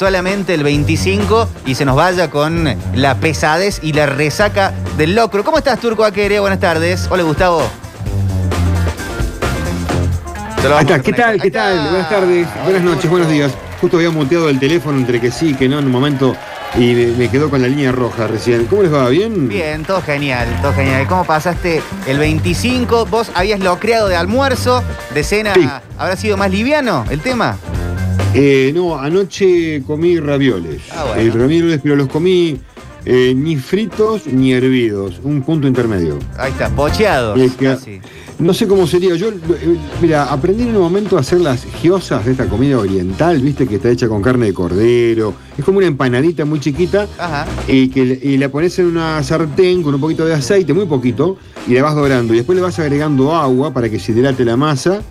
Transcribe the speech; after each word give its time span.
solamente 0.00 0.54
el 0.54 0.62
25 0.62 1.46
y 1.66 1.74
se 1.74 1.84
nos 1.84 1.94
vaya 1.94 2.30
con 2.30 2.74
la 2.94 3.16
pesadez 3.16 3.80
y 3.82 3.92
la 3.92 4.06
resaca 4.06 4.72
del 4.96 5.14
locro. 5.14 5.44
¿Cómo 5.44 5.58
estás, 5.58 5.78
Turco 5.78 6.06
Aquere? 6.06 6.40
Buenas 6.40 6.58
tardes. 6.58 7.06
Hola, 7.10 7.22
Gustavo. 7.22 7.60
Ahí 10.56 10.80
está. 10.80 11.00
¿Qué 11.00 11.12
tal? 11.12 11.42
¿Qué 11.42 11.50
tal? 11.50 11.90
Buenas 11.90 12.08
tardes, 12.08 12.46
buenas 12.64 12.82
noches, 12.82 13.10
buenos 13.10 13.28
días. 13.28 13.52
Justo 13.78 13.98
había 13.98 14.08
muteado 14.08 14.48
el 14.48 14.58
teléfono 14.58 14.96
entre 14.96 15.20
que 15.20 15.30
sí, 15.30 15.52
que 15.52 15.68
no 15.68 15.78
en 15.78 15.84
un 15.84 15.92
momento 15.92 16.34
y 16.76 16.94
me, 16.94 17.06
me 17.08 17.28
quedó 17.28 17.50
con 17.50 17.60
la 17.60 17.68
línea 17.68 17.92
roja 17.92 18.26
recién. 18.26 18.64
¿Cómo 18.68 18.82
les 18.82 18.94
va? 18.94 19.06
¿Bien? 19.10 19.48
Bien, 19.48 19.84
todo 19.84 20.00
genial, 20.00 20.48
todo 20.62 20.72
genial. 20.72 21.06
¿Cómo 21.08 21.24
pasaste 21.24 21.82
el 22.06 22.18
25? 22.18 23.04
Vos 23.04 23.30
habías 23.34 23.60
locreado 23.60 24.08
de 24.08 24.16
almuerzo, 24.16 24.82
de 25.12 25.24
cena. 25.24 25.52
Sí. 25.52 25.68
¿Habrá 25.98 26.16
sido 26.16 26.38
más 26.38 26.50
liviano 26.50 27.04
el 27.10 27.20
tema? 27.20 27.58
Eh, 28.34 28.70
no, 28.74 28.96
anoche 28.98 29.82
comí 29.86 30.18
ravioles. 30.20 30.82
Ah, 30.92 31.04
bueno. 31.14 31.20
Eh, 31.22 31.30
ravioles, 31.36 31.80
pero 31.82 31.96
los 31.96 32.08
comí 32.08 32.56
eh, 33.04 33.34
ni 33.36 33.56
fritos 33.56 34.26
ni 34.26 34.52
hervidos. 34.52 35.20
Un 35.24 35.42
punto 35.42 35.66
intermedio. 35.66 36.18
Ahí 36.38 36.52
está, 36.52 36.68
pocheados. 36.70 37.38
Es 37.40 37.54
que- 37.56 37.64
casi. 37.66 38.00
No 38.38 38.54
sé 38.54 38.66
cómo 38.66 38.86
sería. 38.86 39.14
Yo, 39.16 39.28
eh, 39.28 39.76
mira, 40.00 40.24
aprendí 40.32 40.62
en 40.62 40.70
un 40.74 40.80
momento 40.80 41.18
a 41.18 41.20
hacer 41.20 41.40
las 41.40 41.62
giosas 41.82 42.24
de 42.24 42.30
esta 42.32 42.46
comida 42.48 42.78
oriental, 42.78 43.38
viste, 43.40 43.66
que 43.66 43.74
está 43.74 43.90
hecha 43.90 44.08
con 44.08 44.22
carne 44.22 44.46
de 44.46 44.54
cordero. 44.54 45.34
Es 45.58 45.64
como 45.64 45.76
una 45.76 45.86
empanadita 45.88 46.46
muy 46.46 46.58
chiquita. 46.58 47.06
Ajá. 47.18 47.46
y 47.68 47.88
que 47.88 48.00
y 48.22 48.38
la 48.38 48.48
pones 48.48 48.78
en 48.78 48.86
una 48.86 49.22
sartén 49.22 49.82
con 49.82 49.94
un 49.94 50.00
poquito 50.00 50.24
de 50.24 50.32
aceite, 50.32 50.72
muy 50.72 50.86
poquito, 50.86 51.36
y 51.68 51.74
la 51.74 51.82
vas 51.82 51.94
dorando. 51.94 52.32
Y 52.32 52.38
después 52.38 52.56
le 52.56 52.62
vas 52.62 52.78
agregando 52.78 53.34
agua 53.34 53.74
para 53.74 53.90
que 53.90 53.98
se 53.98 54.12
hidrate 54.12 54.42
la 54.46 54.56
masa. 54.56 55.02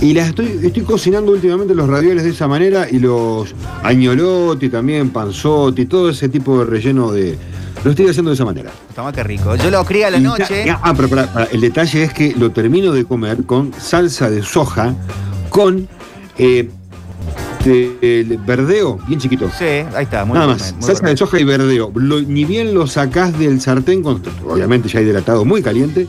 Y 0.00 0.14
las 0.14 0.28
estoy, 0.28 0.58
estoy 0.62 0.82
cocinando 0.82 1.32
últimamente 1.32 1.74
los 1.74 1.86
ravioles 1.88 2.24
de 2.24 2.30
esa 2.30 2.48
manera 2.48 2.86
y 2.90 2.98
los 2.98 3.54
añolotti 3.82 4.70
también, 4.70 5.10
panzotti, 5.10 5.84
todo 5.86 6.08
ese 6.08 6.28
tipo 6.30 6.58
de 6.60 6.64
relleno 6.64 7.12
de. 7.12 7.36
Lo 7.84 7.90
estoy 7.90 8.08
haciendo 8.08 8.30
de 8.30 8.34
esa 8.34 8.44
manera. 8.46 8.70
Toma 8.94 9.12
qué 9.12 9.22
rico. 9.22 9.56
Yo 9.56 9.70
lo 9.70 9.84
crié 9.84 10.06
a 10.06 10.10
la 10.10 10.16
Y 10.18 10.22
noche. 10.22 10.70
ah, 10.70 10.94
pero 10.96 11.08
pará, 11.08 11.48
el 11.52 11.60
detalle 11.60 12.02
es 12.04 12.12
que 12.14 12.34
lo 12.34 12.50
termino 12.50 12.92
de 12.92 13.04
comer 13.04 13.44
con 13.44 13.72
salsa 13.74 14.30
de 14.30 14.42
soja, 14.42 14.94
con 15.50 15.86
eh, 16.38 16.68
de- 17.64 17.96
el 18.20 18.38
verdeo, 18.38 18.98
bien 19.06 19.20
chiquito. 19.20 19.50
Sí, 19.58 19.64
ahí 19.64 20.04
está, 20.04 20.24
muy 20.24 20.34
Nada 20.34 20.46
bien, 20.46 20.58
más, 20.58 20.72
muy 20.74 20.82
salsa 20.82 21.02
bien. 21.02 21.14
de 21.14 21.18
soja 21.18 21.40
y 21.40 21.44
verdeo. 21.44 21.90
Lo- 21.94 22.22
ni 22.22 22.44
bien 22.46 22.72
lo 22.74 22.86
sacás 22.86 23.38
del 23.38 23.60
sartén, 23.60 24.02
con, 24.02 24.22
obviamente 24.48 24.88
ya 24.88 25.00
hidratado, 25.02 25.44
muy 25.44 25.62
caliente, 25.62 26.06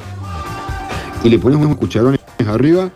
y 1.26 1.30
le 1.30 1.40
pones 1.40 1.58
unos 1.60 1.76
cucharones 1.78 2.20
arriba 2.48 2.90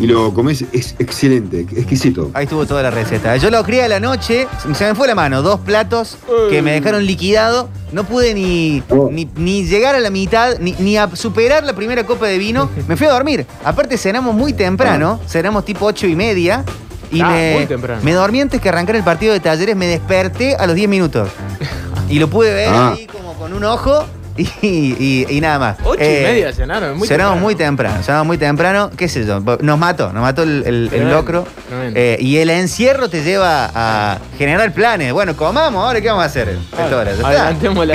y 0.00 0.06
lo 0.06 0.32
comes. 0.34 0.64
Es 0.72 0.94
excelente, 0.98 1.60
exquisito. 1.60 2.30
Ahí 2.34 2.44
estuvo 2.44 2.66
toda 2.66 2.82
la 2.82 2.90
receta. 2.90 3.36
Yo 3.36 3.50
lo 3.50 3.62
crié 3.64 3.84
a 3.84 3.88
la 3.88 4.00
noche, 4.00 4.46
se 4.74 4.84
me 4.86 4.94
fue 4.94 5.06
la 5.06 5.14
mano, 5.14 5.42
dos 5.42 5.60
platos 5.60 6.16
que 6.50 6.62
me 6.62 6.72
dejaron 6.72 7.04
liquidado. 7.06 7.68
No 7.92 8.04
pude 8.04 8.34
ni, 8.34 8.82
ni, 9.10 9.28
ni 9.36 9.64
llegar 9.66 9.94
a 9.94 10.00
la 10.00 10.10
mitad, 10.10 10.58
ni, 10.58 10.72
ni 10.80 10.96
a 10.96 11.14
superar 11.14 11.62
la 11.64 11.74
primera 11.74 12.04
copa 12.04 12.26
de 12.26 12.38
vino. 12.38 12.68
Me 12.88 12.96
fui 12.96 13.06
a 13.06 13.12
dormir. 13.12 13.46
Aparte 13.64 13.96
cenamos 13.96 14.34
muy 14.34 14.52
temprano, 14.52 15.20
cenamos 15.28 15.64
tipo 15.64 15.86
ocho 15.86 16.06
y 16.08 16.16
media. 16.16 16.64
Y 17.12 17.20
Ah, 17.20 17.28
me, 17.28 17.54
muy 17.58 17.66
temprano. 17.66 18.00
me 18.02 18.12
dormí 18.12 18.40
antes 18.40 18.60
que 18.60 18.68
arrancar 18.68 18.96
el 18.96 19.04
partido 19.04 19.32
de 19.32 19.38
talleres, 19.38 19.76
me 19.76 19.86
desperté 19.86 20.56
a 20.56 20.66
los 20.66 20.74
10 20.74 20.88
minutos. 20.88 21.28
Y 22.08 22.18
lo 22.18 22.28
pude 22.28 22.52
ver 22.52 22.68
Ah. 22.70 22.92
ahí 22.96 23.06
como 23.06 23.32
con 23.34 23.52
un 23.54 23.64
ojo 23.64 24.04
y, 24.62 24.94
y- 24.98 25.26
y 25.28 25.40
nada 25.40 25.58
más. 25.58 25.76
Ocho 25.84 26.00
Eh, 26.00 26.20
y 26.20 26.24
media 26.24 26.52
cenaron, 26.52 26.98
muy 26.98 27.06
cenamos 27.08 27.34
temprano. 27.34 27.40
muy 27.46 27.54
temprano, 27.54 28.02
cenamos 28.02 28.26
muy 28.26 28.38
temprano, 28.38 28.90
qué 28.96 29.08
sé 29.08 29.24
yo, 29.24 29.40
nos 29.40 29.78
mató, 29.78 30.12
nos 30.12 30.22
mató 30.22 30.42
el, 30.42 30.62
el- 30.66 30.74
el 30.84 30.88
Tremendo, 30.88 31.14
locro. 31.14 31.46
Eh, 31.94 32.16
y 32.20 32.36
el 32.38 32.50
encierro 32.50 33.08
te 33.08 33.22
lleva 33.22 33.70
a 33.74 34.18
generar 34.38 34.72
planes. 34.72 35.12
Bueno, 35.12 35.36
comamos, 35.36 35.84
ahora 35.84 36.00
qué 36.00 36.08
vamos 36.08 36.22
a 36.22 36.26
hacer. 36.26 36.56
Ahora. 36.78 37.10
Adelantemos 37.12 37.86
la 37.86 37.94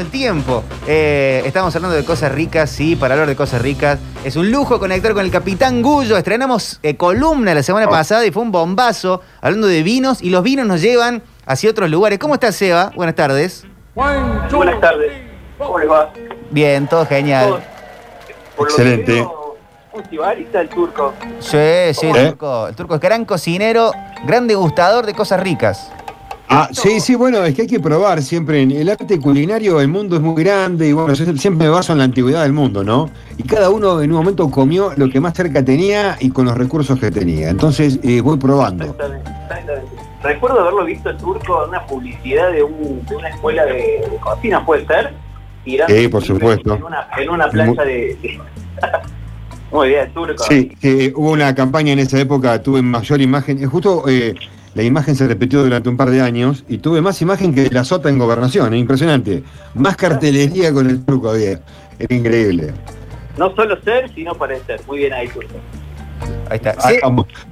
el 0.00 0.06
tiempo. 0.10 0.64
Eh, 0.86 1.42
estamos 1.46 1.74
hablando 1.76 1.96
de 1.96 2.04
cosas 2.04 2.32
ricas, 2.32 2.70
sí, 2.70 2.96
para 2.96 3.14
hablar 3.14 3.28
de 3.28 3.36
cosas 3.36 3.62
ricas. 3.62 3.98
Es 4.24 4.36
un 4.36 4.50
lujo 4.50 4.78
conectar 4.78 5.12
con 5.12 5.24
el 5.24 5.30
Capitán 5.30 5.82
Gullo. 5.82 6.16
Estrenamos 6.16 6.80
eh, 6.82 6.96
columna 6.96 7.54
la 7.54 7.62
semana 7.62 7.88
pasada 7.88 8.24
y 8.26 8.30
fue 8.30 8.42
un 8.42 8.52
bombazo 8.52 9.20
hablando 9.40 9.66
de 9.66 9.82
vinos 9.82 10.22
y 10.22 10.30
los 10.30 10.42
vinos 10.42 10.66
nos 10.66 10.80
llevan 10.80 11.22
hacia 11.46 11.70
otros 11.70 11.90
lugares. 11.90 12.18
¿Cómo 12.18 12.34
estás, 12.34 12.56
Seba? 12.56 12.90
Buenas 12.94 13.14
tardes. 13.14 13.64
Buenas 13.94 14.80
tardes. 14.80 15.12
¿Cómo 15.58 15.78
les 15.78 15.88
va? 15.88 16.12
Bien, 16.50 16.86
todo 16.88 17.06
genial. 17.06 17.62
Por 18.56 18.68
Excelente. 18.68 19.12
veo, 19.12 19.56
el 20.52 20.68
turco. 20.68 21.12
Sí, 21.38 21.58
sí, 21.92 22.06
el 22.06 22.16
¿Eh? 22.16 22.28
turco. 22.30 22.68
El 22.68 22.74
turco 22.74 22.94
es 22.96 23.00
gran 23.00 23.24
cocinero, 23.24 23.92
gran 24.26 24.46
degustador 24.48 25.06
de 25.06 25.14
cosas 25.14 25.40
ricas. 25.40 25.92
Ah, 26.48 26.68
sí, 26.72 27.00
sí, 27.00 27.14
bueno, 27.14 27.42
es 27.44 27.54
que 27.54 27.62
hay 27.62 27.68
que 27.68 27.80
probar 27.80 28.20
siempre. 28.22 28.62
En 28.62 28.70
el 28.70 28.88
arte 28.88 29.18
culinario 29.18 29.80
el 29.80 29.88
mundo 29.88 30.16
es 30.16 30.22
muy 30.22 30.42
grande 30.42 30.88
y 30.88 30.92
bueno, 30.92 31.14
yo 31.14 31.24
siempre 31.36 31.66
me 31.66 31.68
baso 31.68 31.92
en 31.92 31.98
la 31.98 32.04
antigüedad 32.04 32.42
del 32.42 32.52
mundo, 32.52 32.84
¿no? 32.84 33.10
Y 33.38 33.44
cada 33.44 33.70
uno 33.70 34.02
en 34.02 34.10
un 34.10 34.18
momento 34.18 34.50
comió 34.50 34.92
lo 34.96 35.08
que 35.08 35.20
más 35.20 35.34
cerca 35.34 35.64
tenía 35.64 36.16
y 36.20 36.30
con 36.30 36.44
los 36.44 36.56
recursos 36.56 36.98
que 36.98 37.10
tenía. 37.10 37.48
Entonces 37.48 37.98
eh, 38.02 38.20
voy 38.20 38.36
probando. 38.38 38.84
Exactamente, 38.84 39.30
exactamente. 39.30 40.03
Recuerdo 40.24 40.60
haberlo 40.60 40.84
visto 40.84 41.10
el 41.10 41.16
turco 41.18 41.62
en 41.64 41.68
una 41.68 41.86
publicidad 41.86 42.50
de, 42.50 42.62
un- 42.62 43.04
de 43.06 43.14
una 43.16 43.28
escuela 43.28 43.64
de, 43.66 43.74
de 44.10 44.16
cocina, 44.20 44.64
¿puede 44.64 44.86
ser? 44.86 45.12
Tirando 45.64 45.94
Sí, 45.94 46.08
por 46.08 46.22
supuesto. 46.24 46.74
En 46.74 46.82
una, 46.82 47.08
en 47.16 47.28
una 47.30 47.48
plancha 47.48 47.84
de... 47.84 48.16
de- 48.20 48.40
Muy 49.70 49.88
bien, 49.88 50.12
turco. 50.14 50.44
Sí, 50.44 50.68
que 50.80 51.12
hubo 51.16 51.32
una 51.32 51.54
campaña 51.54 51.92
en 51.92 51.98
esa 51.98 52.18
época, 52.20 52.62
tuve 52.62 52.80
mayor 52.80 53.20
imagen, 53.20 53.62
eh, 53.62 53.66
justo 53.66 54.04
eh, 54.08 54.34
la 54.74 54.82
imagen 54.82 55.16
se 55.16 55.26
repitió 55.26 55.62
durante 55.64 55.88
un 55.88 55.96
par 55.96 56.10
de 56.10 56.20
años 56.20 56.64
y 56.68 56.78
tuve 56.78 57.00
más 57.00 57.20
imagen 57.22 57.52
que 57.54 57.68
la 57.70 57.82
sota 57.84 58.08
en 58.08 58.18
gobernación, 58.18 58.72
es 58.72 58.80
impresionante. 58.80 59.42
Más 59.74 59.96
cartelería 59.96 60.72
con 60.72 60.88
el 60.88 61.04
truco 61.04 61.30
había, 61.30 61.60
era 61.98 62.14
increíble. 62.14 62.72
No 63.36 63.54
solo 63.56 63.80
ser, 63.82 64.14
sino 64.14 64.32
parecer. 64.34 64.80
Muy 64.86 64.98
bien 64.98 65.12
ahí, 65.12 65.26
turco. 65.28 65.54
Ahí 66.48 66.56
está. 66.56 66.74
Ah. 66.78 66.90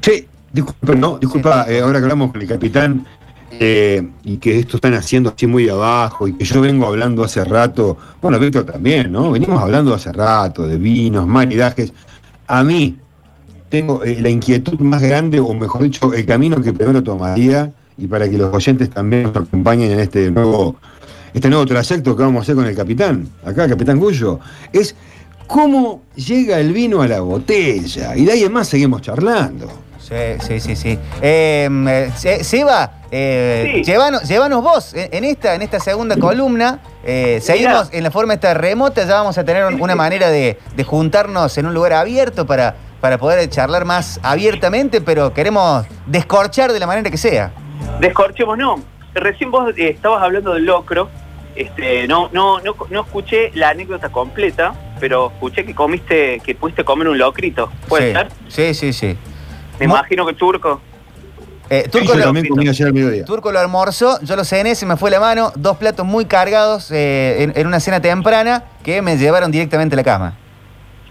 Sí, 0.01 0.29
disculpa, 0.53 0.95
no, 0.95 1.19
disculpa, 1.19 1.67
eh, 1.69 1.81
ahora 1.81 1.99
que 1.99 2.05
hablamos 2.05 2.33
con 2.33 2.41
el 2.41 2.49
capitán 2.49 3.07
eh, 3.51 4.07
y 4.25 4.37
que 4.39 4.59
esto 4.59 4.77
están 4.77 4.95
haciendo 4.95 5.31
así 5.31 5.47
muy 5.47 5.69
abajo 5.69 6.29
y 6.29 6.35
que 6.35 6.45
yo 6.45 6.61
vengo 6.61 6.87
hablando 6.87 7.25
hace 7.25 7.45
rato, 7.45 7.97
bueno, 8.21 8.39
Víctor 8.39 8.65
también, 8.65 9.13
¿no? 9.13 9.31
Venimos 9.31 9.61
hablando 9.63 9.95
hace 9.95 10.13
rato 10.13 10.67
de 10.67 10.77
vinos, 10.77 11.27
maridajes. 11.27 11.93
A 12.47 12.63
mí 12.63 12.97
tengo 13.69 14.05
eh, 14.05 14.19
la 14.21 14.29
inquietud 14.29 14.79
más 14.81 15.03
grande, 15.03 15.41
o 15.41 15.53
mejor 15.55 15.83
dicho, 15.83 16.13
el 16.13 16.27
camino 16.27 16.61
que 16.61 16.73
primero 16.73 17.03
tomaría 17.03 17.73
y 17.97 18.07
para 18.07 18.29
que 18.29 18.39
los 18.39 18.55
oyentes 18.55 18.91
también 18.91 19.25
nos 19.25 19.37
acompañen 19.37 19.93
en 19.93 20.01
este 20.01 20.31
nuevo, 20.31 20.77
este 21.33 21.49
nuevo 21.49 21.67
trayecto 21.67 22.17
que 22.17 22.23
vamos 22.23 22.41
a 22.41 22.43
hacer 22.43 22.55
con 22.55 22.67
el 22.67 22.75
capitán, 22.75 23.29
acá, 23.45 23.69
capitán 23.69 23.99
Gullo, 23.99 24.41
es 24.73 24.95
cómo 25.47 26.03
llega 26.17 26.59
el 26.59 26.73
vino 26.73 27.03
a 27.03 27.09
la 27.09 27.21
botella. 27.21 28.17
Y 28.17 28.25
de 28.25 28.33
ahí 28.33 28.43
en 28.45 28.53
más 28.53 28.69
seguimos 28.69 29.03
charlando. 29.03 29.82
Sí, 30.03 30.15
sí, 30.47 30.61
sí, 30.61 30.77
sí. 30.77 30.99
Eh, 31.23 31.69
eh, 31.89 32.11
Se- 32.17 32.45
Seba, 32.45 32.91
eh, 33.11 33.73
Sí. 33.77 33.85
llévanos, 33.85 34.25
llévanos 34.29 34.63
vos 34.63 34.95
en, 34.95 35.09
en 35.13 35.25
esta, 35.25 35.55
en 35.55 35.63
esta 35.63 35.79
segunda 35.81 36.17
columna. 36.17 36.81
Eh, 37.05 37.39
seguimos 37.41 37.89
en 37.93 38.03
la 38.03 38.11
forma 38.11 38.35
esta 38.35 38.53
remota, 38.55 39.07
ya 39.07 39.15
vamos 39.15 39.39
a 39.39 39.45
tener 39.45 39.65
un- 39.65 39.81
una 39.81 39.95
manera 39.95 40.29
de, 40.29 40.59
de 40.77 40.85
juntarnos 40.85 41.57
en 41.57 41.67
un 41.67 41.75
lugar 41.75 41.93
abierto 41.93 42.47
para, 42.47 42.75
para 43.01 43.17
poder 43.19 43.49
charlar 43.49 43.85
más 43.85 44.19
abiertamente, 44.23 45.01
pero 45.01 45.33
queremos 45.33 45.87
descorchar 46.07 46.73
de 46.73 46.81
la 46.81 46.87
manera 46.87 47.11
que 47.11 47.17
sea. 47.17 47.53
Descorchemos, 48.01 48.59
no. 48.59 48.81
Recién 49.15 49.51
vos 49.51 49.73
estabas 49.77 50.23
hablando 50.23 50.55
del 50.55 50.65
locro. 50.65 51.09
Este, 51.55 52.09
no, 52.09 52.31
no, 52.33 52.61
no, 52.61 52.75
no 52.91 53.01
escuché 53.03 53.51
la 53.55 53.69
anécdota 53.71 54.09
completa, 54.09 54.73
pero 54.99 55.31
escuché 55.35 55.65
que 55.67 55.75
comiste, 55.75 56.41
que 56.41 56.55
pudiste 56.55 56.83
comer 56.83 57.09
un 57.09 57.19
locrito. 57.19 57.71
¿Puede 57.89 58.09
sí. 58.09 58.13
ser? 58.17 58.29
Sí, 58.49 58.75
sí, 58.75 58.93
sí. 58.93 59.19
Me 59.81 59.87
Mo- 59.89 59.95
imagino 59.97 60.27
que 60.27 60.35
turco. 60.35 60.81
Eh, 61.71 61.89
Turco, 61.91 62.09
yo 62.09 62.15
lo, 62.17 62.25
también 62.25 62.49
comí 62.49 62.69
ayer 62.69 62.87
al 62.89 62.93
mediodía. 62.93 63.25
Turco 63.25 63.51
lo 63.51 63.59
almorzó, 63.59 64.21
yo 64.21 64.37
lo 64.37 64.45
cené, 64.45 64.75
se 64.75 64.85
me 64.85 64.97
fue 64.99 65.11
la 65.11 65.21
mano, 65.21 65.53
dos 65.57 65.79
platos 65.79 66.05
muy 66.05 66.27
cargados 66.27 66.91
eh, 66.91 67.43
en, 67.45 67.53
en 67.57 67.67
una 67.67 67.81
cena 67.81 68.01
temprana 68.01 68.65
que 68.85 69.01
me 69.01 69.17
llevaron 69.17 69.51
directamente 69.51 69.95
a 69.95 69.97
la 69.97 70.05
cama. 70.05 70.35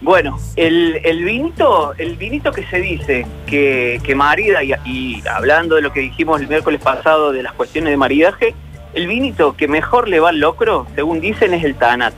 Bueno, 0.02 0.38
el, 0.56 1.00
el 1.04 1.24
vinito, 1.24 1.94
el 1.98 2.16
vinito 2.16 2.52
que 2.52 2.64
se 2.66 2.78
dice 2.80 3.26
que, 3.46 4.00
que 4.04 4.14
marida, 4.14 4.62
y, 4.62 4.72
y 4.84 5.22
hablando 5.28 5.74
de 5.76 5.82
lo 5.82 5.92
que 5.92 6.00
dijimos 6.00 6.40
el 6.40 6.48
miércoles 6.48 6.80
pasado 6.80 7.32
de 7.32 7.42
las 7.42 7.52
cuestiones 7.54 7.90
de 7.90 7.96
maridaje, 7.96 8.54
el 8.94 9.06
vinito 9.08 9.56
que 9.56 9.66
mejor 9.68 10.06
le 10.08 10.20
va 10.20 10.28
al 10.28 10.38
locro, 10.38 10.86
según 10.94 11.20
dicen, 11.20 11.54
es 11.54 11.64
el 11.64 11.74
Tanat. 11.76 12.14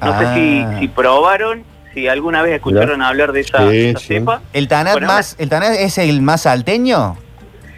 No 0.00 0.18
sé 0.18 0.34
si, 0.34 0.60
Ah. 0.66 0.76
si 0.80 0.88
probaron, 0.88 1.64
si 1.94 2.08
alguna 2.08 2.42
vez 2.42 2.54
escucharon 2.54 3.02
hablar 3.02 3.32
de 3.32 3.40
esa, 3.40 3.70
Sí, 3.70 3.86
esa 3.88 3.98
sí. 3.98 4.06
cepa. 4.06 4.42
¿El 4.52 4.68
Tanat 4.68 4.94
Bueno, 4.94 5.06
más, 5.08 5.36
el 5.38 5.48
Tanat 5.48 5.74
es 5.74 5.98
el 5.98 6.22
más 6.22 6.42
salteño? 6.42 7.16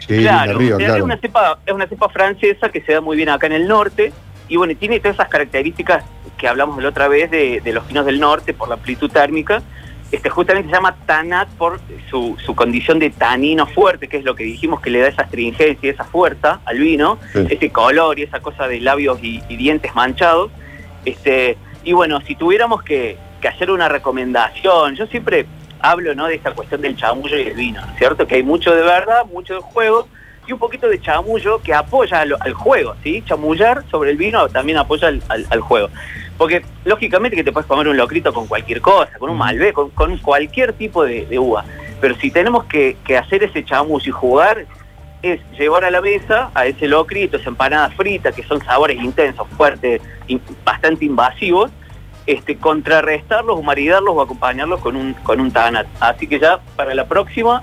Sí, 0.07 0.19
Claro, 0.19 0.59
es, 0.59 1.01
una 1.01 1.17
cepa, 1.17 1.57
es 1.65 1.73
una 1.73 1.87
cepa 1.87 2.09
francesa 2.09 2.69
que 2.69 2.81
se 2.81 2.93
da 2.93 3.01
muy 3.01 3.17
bien 3.17 3.29
acá 3.29 3.47
en 3.47 3.53
el 3.53 3.67
norte 3.67 4.13
y 4.47 4.55
bueno, 4.57 4.73
tiene 4.79 4.99
todas 4.99 5.15
esas 5.15 5.29
características 5.29 6.03
que 6.37 6.47
hablamos 6.47 6.81
la 6.83 6.89
otra 6.89 7.07
vez 7.07 7.31
de, 7.31 7.59
de 7.63 7.73
los 7.73 7.87
vinos 7.87 8.05
del 8.05 8.19
norte 8.19 8.53
por 8.53 8.67
la 8.69 8.75
amplitud 8.75 9.09
térmica. 9.09 9.63
este, 10.11 10.29
justamente 10.29 10.69
se 10.69 10.75
llama 10.75 10.95
Tanat 11.07 11.47
por 11.57 11.79
su, 12.11 12.37
su 12.45 12.53
condición 12.55 12.99
de 12.99 13.09
tanino 13.09 13.65
fuerte, 13.65 14.07
que 14.07 14.17
es 14.17 14.23
lo 14.23 14.35
que 14.35 14.43
dijimos 14.43 14.79
que 14.79 14.91
le 14.91 14.99
da 14.99 15.07
esa 15.07 15.23
astringencia 15.23 15.89
y 15.89 15.91
esa 15.91 16.03
fuerza 16.03 16.59
al 16.65 16.77
vino, 16.77 17.17
Sí. 17.33 17.47
ese 17.49 17.71
color 17.71 18.19
y 18.19 18.23
esa 18.23 18.39
cosa 18.41 18.67
de 18.67 18.79
labios 18.81 19.17
y, 19.23 19.41
y 19.49 19.57
dientes 19.57 19.95
manchados. 19.95 20.51
Este, 21.03 21.57
y 21.83 21.93
bueno, 21.93 22.21
si 22.21 22.35
tuviéramos 22.35 22.83
que, 22.83 23.17
que 23.45 23.49
hacer 23.49 23.69
una 23.69 23.87
recomendación, 23.87 24.95
yo 24.95 25.05
siempre 25.05 25.45
hablo 25.79 26.15
¿no? 26.15 26.25
de 26.25 26.33
esta 26.35 26.51
cuestión 26.51 26.81
del 26.81 26.95
chamullo 26.97 27.37
y 27.37 27.43
el 27.43 27.53
vino, 27.53 27.79
¿no 27.79 27.91
es 27.91 27.97
¿cierto? 27.99 28.25
Que 28.25 28.35
hay 28.35 28.43
mucho 28.43 28.73
de 28.73 28.81
verdad, 28.81 29.23
mucho 29.31 29.53
de 29.53 29.59
juego 29.61 30.07
y 30.47 30.51
un 30.53 30.57
poquito 30.57 30.87
de 30.89 30.99
chamullo 30.99 31.61
que 31.61 31.71
apoya 31.71 32.21
al, 32.21 32.35
al 32.39 32.53
juego, 32.53 32.95
¿sí? 33.03 33.23
Chamullar 33.27 33.83
sobre 33.91 34.09
el 34.11 34.17
vino 34.17 34.47
también 34.49 34.79
apoya 34.79 35.09
al, 35.09 35.21
al- 35.29 35.45
al 35.49 35.61
juego. 35.61 35.89
Porque 36.39 36.65
lógicamente 36.85 37.35
que 37.37 37.43
te 37.43 37.51
puedes 37.51 37.67
comer 37.67 37.87
un 37.87 37.97
locrito 37.97 38.33
con 38.33 38.47
cualquier 38.47 38.81
cosa, 38.81 39.11
con 39.19 39.29
un 39.29 39.37
malbec, 39.37 39.73
con, 39.73 39.91
con 39.91 40.17
cualquier 40.17 40.73
tipo 40.73 41.03
de, 41.03 41.27
de 41.27 41.37
uva. 41.37 41.63
Pero 42.01 42.15
si 42.15 42.31
tenemos 42.31 42.65
que, 42.65 42.97
que 43.05 43.15
hacer 43.17 43.43
ese 43.43 43.63
chamullo 43.63 44.07
y 44.07 44.11
jugar, 44.11 44.65
es 45.21 45.39
llevar 45.57 45.85
a 45.85 45.91
la 45.91 46.01
mesa 46.01 46.49
a 46.55 46.65
ese 46.65 46.87
locrito, 46.87 47.37
esa 47.37 47.49
empanada 47.49 47.89
frita, 47.91 48.31
que 48.31 48.41
son 48.43 48.63
sabores 48.65 48.99
intensos, 49.01 49.47
fuertes, 49.55 50.01
in- 50.27 50.41
bastante 50.63 51.05
invasivos, 51.05 51.69
este, 52.27 52.57
contrarrestarlos 52.57 53.57
o 53.57 53.61
maridarlos 53.61 54.15
o 54.15 54.21
acompañarlos 54.21 54.79
con 54.81 54.95
un, 54.95 55.13
con 55.13 55.39
un 55.39 55.51
tanat. 55.51 55.87
Así 55.99 56.27
que 56.27 56.39
ya 56.39 56.59
para 56.75 56.93
la 56.95 57.05
próxima, 57.05 57.61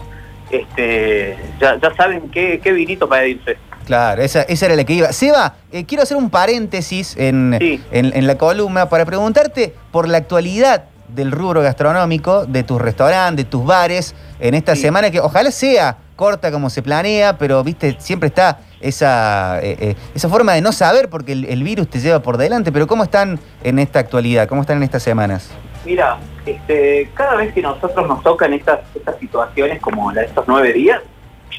este, 0.50 1.36
ya, 1.60 1.78
ya 1.80 1.94
saben 1.94 2.28
qué, 2.30 2.60
qué 2.62 2.72
vinito 2.72 3.08
pedirse. 3.08 3.56
Claro, 3.86 4.22
esa, 4.22 4.42
esa 4.42 4.66
era 4.66 4.76
la 4.76 4.84
que 4.84 4.92
iba. 4.92 5.12
Seba, 5.12 5.54
eh, 5.72 5.84
quiero 5.84 6.04
hacer 6.04 6.16
un 6.16 6.30
paréntesis 6.30 7.16
en, 7.16 7.56
Sí. 7.58 7.82
en- 7.90 8.16
en 8.16 8.26
la 8.26 8.38
columna 8.38 8.88
para 8.88 9.04
preguntarte 9.04 9.74
por 9.90 10.08
la 10.08 10.18
actualidad 10.18 10.84
del 11.08 11.32
rubro 11.32 11.60
gastronómico, 11.62 12.46
de 12.46 12.62
tus 12.62 12.80
restaurantes, 12.80 13.44
de 13.44 13.50
tus 13.50 13.64
bares, 13.66 14.14
en 14.40 14.54
esta 14.54 14.76
Sí. 14.76 14.82
semana 14.82 15.10
que 15.10 15.20
ojalá 15.20 15.50
sea 15.50 15.96
corta 16.16 16.52
como 16.52 16.70
se 16.70 16.80
planea, 16.82 17.36
pero 17.36 17.62
viste, 17.64 17.96
siempre 17.98 18.28
está 18.28 18.60
esa, 18.82 19.60
eh, 19.60 19.76
eh, 19.80 19.96
esa 20.14 20.28
forma 20.28 20.52
de 20.52 20.60
no 20.60 20.72
saber 20.72 21.08
porque 21.08 21.32
el, 21.32 21.62
virus 21.62 21.88
te 21.88 22.00
lleva 22.00 22.20
por 22.20 22.36
delante, 22.36 22.72
pero 22.72 22.86
¿cómo 22.86 23.04
están 23.04 23.38
en 23.62 23.78
esta 23.78 23.98
actualidad? 23.98 24.48
¿Cómo 24.48 24.60
están 24.60 24.78
en 24.78 24.82
estas 24.82 25.02
semanas? 25.02 25.50
Mira, 25.84 26.18
este, 26.46 27.10
cada 27.14 27.36
vez 27.36 27.52
que 27.54 27.62
nosotros 27.62 28.06
nos 28.06 28.22
tocan 28.22 28.52
estas, 28.52 28.80
estas 28.94 29.18
situaciones 29.18 29.80
como 29.80 30.12
la 30.12 30.22
de 30.22 30.26
estos 30.26 30.44
nueve 30.46 30.72
días, 30.72 31.00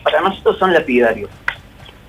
para 0.03 0.21
nosotros 0.21 0.57
son 0.59 0.73
lapidarios. 0.73 1.29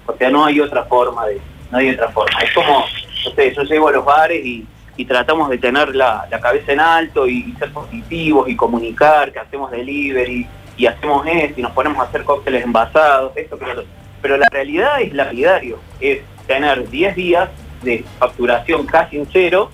O 0.06 0.14
sea, 0.16 0.31
no 0.31 0.44
hay 0.44 0.61
otra 0.61 0.84
forma 0.84 1.26
de, 1.26 1.40
no 1.70 1.78
hay 1.78 1.90
otra 1.90 2.08
forma. 2.11 2.38
Es 2.40 2.52
como, 2.52 2.81
no 2.81 3.34
sé, 3.34 3.55
yo 3.55 3.62
llego 3.62 3.88
a 3.88 3.93
los 3.93 4.05
bares 4.05 4.44
y, 4.44 4.66
y 4.96 5.05
tratamos 5.05 5.49
de 5.50 5.58
tener 5.58 5.94
la, 5.94 6.26
la 6.31 6.40
cabeza 6.40 6.72
en 6.72 6.81
alto 6.81 7.26
y, 7.26 7.52
ser 7.58 7.72
positivos 7.72 8.49
y 8.49 8.56
comunicar 8.56 9.32
que 9.32 9.38
hacemos 9.38 9.70
delivery 9.70 10.46
y 10.76 10.87
hacemos 10.87 11.26
esto 11.26 11.61
y 11.61 11.62
nos 11.62 11.72
ponemos 11.72 11.99
a 11.99 12.08
hacer 12.08 12.25
cócteles 12.25 12.64
envasados, 12.64 13.32
esto, 13.37 13.56
pero, 13.58 13.84
pero 14.25 14.38
la 14.38 14.49
realidad 14.50 15.03
es 15.03 15.12
lapidario, 15.12 15.79
es 16.00 16.21
tener 16.47 16.88
10 16.88 17.15
días 17.15 17.50
de 17.82 18.03
facturación 18.19 18.87
casi 18.87 19.19
en 19.19 19.29
cero. 19.31 19.71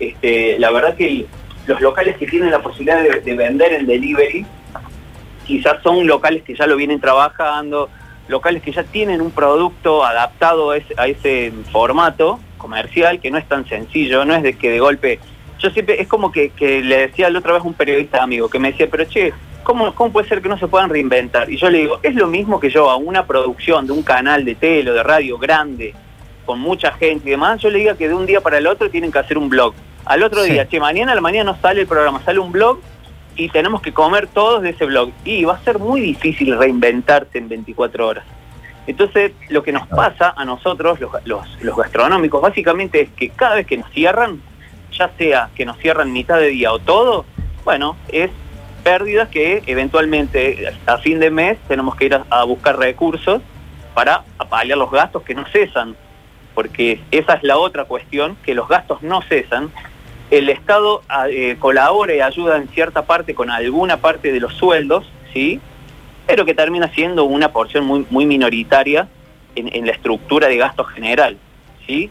Este, 0.00 0.58
la 0.58 0.72
verdad 0.72 0.96
que 0.96 1.26
los 1.68 1.80
locales 1.80 2.16
que 2.16 2.26
tienen 2.26 2.50
la 2.50 2.60
posibilidad 2.60 3.00
de, 3.00 3.20
de 3.20 3.36
vender 3.36 3.72
en 3.72 3.86
delivery 3.86 4.44
quizás 5.46 5.80
son 5.84 6.08
locales 6.08 6.42
que 6.42 6.56
ya 6.56 6.66
lo 6.66 6.74
vienen 6.74 7.00
trabajando, 7.00 7.88
locales 8.26 8.64
que 8.64 8.72
ya 8.72 8.82
tienen 8.82 9.20
un 9.20 9.30
producto 9.30 10.04
adaptado 10.04 10.72
a 10.72 10.76
ese, 10.76 11.52
formato 11.70 12.40
comercial, 12.58 13.20
que 13.20 13.30
no 13.30 13.38
es 13.38 13.46
tan 13.46 13.64
sencillo, 13.68 14.24
no 14.24 14.34
es 14.34 14.42
de 14.42 14.54
que 14.54 14.72
de 14.72 14.80
golpe... 14.80 15.20
Yo 15.60 15.70
siempre, 15.70 16.00
es 16.00 16.08
como 16.08 16.32
que, 16.32 16.50
que 16.50 16.82
le 16.82 17.06
decía 17.06 17.30
la 17.30 17.38
otra 17.38 17.52
vez 17.52 17.62
un 17.62 17.74
periodista 17.74 18.24
amigo 18.24 18.48
que 18.48 18.58
me 18.58 18.72
decía, 18.72 18.88
pero 18.90 19.04
che, 19.04 19.32
¿cómo, 19.64 19.94
¿cómo 19.94 20.12
puede 20.12 20.28
ser 20.28 20.40
que 20.40 20.48
no 20.48 20.58
se 20.58 20.68
puedan 20.68 20.90
reinventar? 20.90 21.50
Y 21.50 21.56
yo 21.56 21.68
le 21.70 21.78
digo, 21.78 21.98
es 22.02 22.14
lo 22.14 22.26
mismo 22.28 22.60
que 22.60 22.70
yo 22.70 22.88
a 22.90 22.96
una 22.96 23.26
producción 23.26 23.86
de 23.86 23.92
un 23.92 24.02
canal 24.02 24.44
de 24.44 24.54
tele 24.54 24.90
o 24.90 24.94
de 24.94 25.02
radio 25.02 25.38
grande, 25.38 25.94
con 26.46 26.60
mucha 26.60 26.92
gente 26.92 27.28
y 27.28 27.30
demás, 27.32 27.60
yo 27.60 27.70
le 27.70 27.78
diga 27.78 27.96
que 27.96 28.06
de 28.08 28.14
un 28.14 28.26
día 28.26 28.40
para 28.40 28.58
el 28.58 28.66
otro 28.66 28.90
tienen 28.90 29.10
que 29.10 29.18
hacer 29.18 29.38
un 29.38 29.48
blog. 29.48 29.74
Al 30.04 30.22
otro 30.22 30.44
Sí. 30.44 30.52
día, 30.52 30.68
che, 30.68 30.78
mañana 30.78 31.12
a 31.12 31.14
la 31.14 31.20
mañana 31.22 31.52
no 31.52 31.58
sale 31.60 31.80
el 31.80 31.86
programa, 31.86 32.20
sale 32.24 32.38
un 32.38 32.52
blog 32.52 32.78
y 33.36 33.48
tenemos 33.48 33.80
que 33.80 33.92
comer 33.92 34.26
todos 34.28 34.62
de 34.62 34.70
ese 34.70 34.84
blog. 34.84 35.10
Y 35.24 35.44
va 35.44 35.54
a 35.54 35.64
ser 35.64 35.78
muy 35.78 36.00
difícil 36.02 36.56
reinventarse 36.56 37.38
en 37.38 37.48
24 37.48 38.06
horas. 38.06 38.24
Entonces, 38.86 39.32
lo 39.48 39.62
que 39.62 39.72
nos 39.72 39.88
pasa 39.88 40.34
a 40.36 40.44
nosotros, 40.44 41.00
los, 41.00 41.10
los- 41.24 41.62
los 41.62 41.76
gastronómicos, 41.76 42.42
básicamente 42.42 43.00
es 43.00 43.10
que 43.16 43.30
cada 43.30 43.54
vez 43.56 43.66
que 43.66 43.78
nos 43.78 43.90
cierran, 43.92 44.42
ya 44.92 45.10
sea 45.16 45.48
que 45.56 45.64
nos 45.64 45.78
cierran 45.78 46.12
mitad 46.12 46.36
de 46.38 46.48
día 46.48 46.70
o 46.70 46.78
todo, 46.78 47.24
bueno, 47.64 47.96
es 48.08 48.30
pérdidas 48.84 49.28
que 49.30 49.62
eventualmente 49.66 50.72
a 50.86 50.98
fin 50.98 51.18
de 51.18 51.30
mes 51.30 51.58
tenemos 51.66 51.96
que 51.96 52.04
ir 52.04 52.20
a, 52.28 52.44
buscar 52.44 52.78
recursos 52.78 53.42
para 53.94 54.22
paliar 54.48 54.78
los 54.78 54.90
gastos 54.90 55.22
que 55.22 55.34
no 55.34 55.44
cesan, 55.46 55.96
porque 56.54 57.00
esa 57.10 57.34
es 57.34 57.42
la 57.42 57.56
otra 57.56 57.86
cuestión, 57.86 58.36
que 58.44 58.54
los 58.54 58.68
gastos 58.68 59.02
no 59.02 59.22
cesan. 59.22 59.72
El 60.30 60.48
Estado 60.48 61.02
ah, 61.08 61.28
eh, 61.28 61.56
colabora 61.58 62.14
y 62.14 62.20
ayuda 62.20 62.58
en 62.58 62.68
cierta 62.68 63.06
parte 63.06 63.34
con 63.34 63.50
alguna 63.50 63.96
parte 63.96 64.30
de 64.32 64.40
los 64.40 64.54
sueldos, 64.54 65.10
¿sí? 65.32 65.60
pero 66.26 66.44
que 66.44 66.54
termina 66.54 66.88
siendo 66.88 67.24
una 67.24 67.52
porción 67.52 67.84
muy, 67.86 68.06
muy 68.10 68.26
minoritaria 68.26 69.08
en, 69.56 69.74
en 69.74 69.86
la 69.86 69.92
estructura 69.92 70.48
de 70.48 70.56
gasto 70.56 70.84
general. 70.84 71.38
¿sí? 71.86 72.10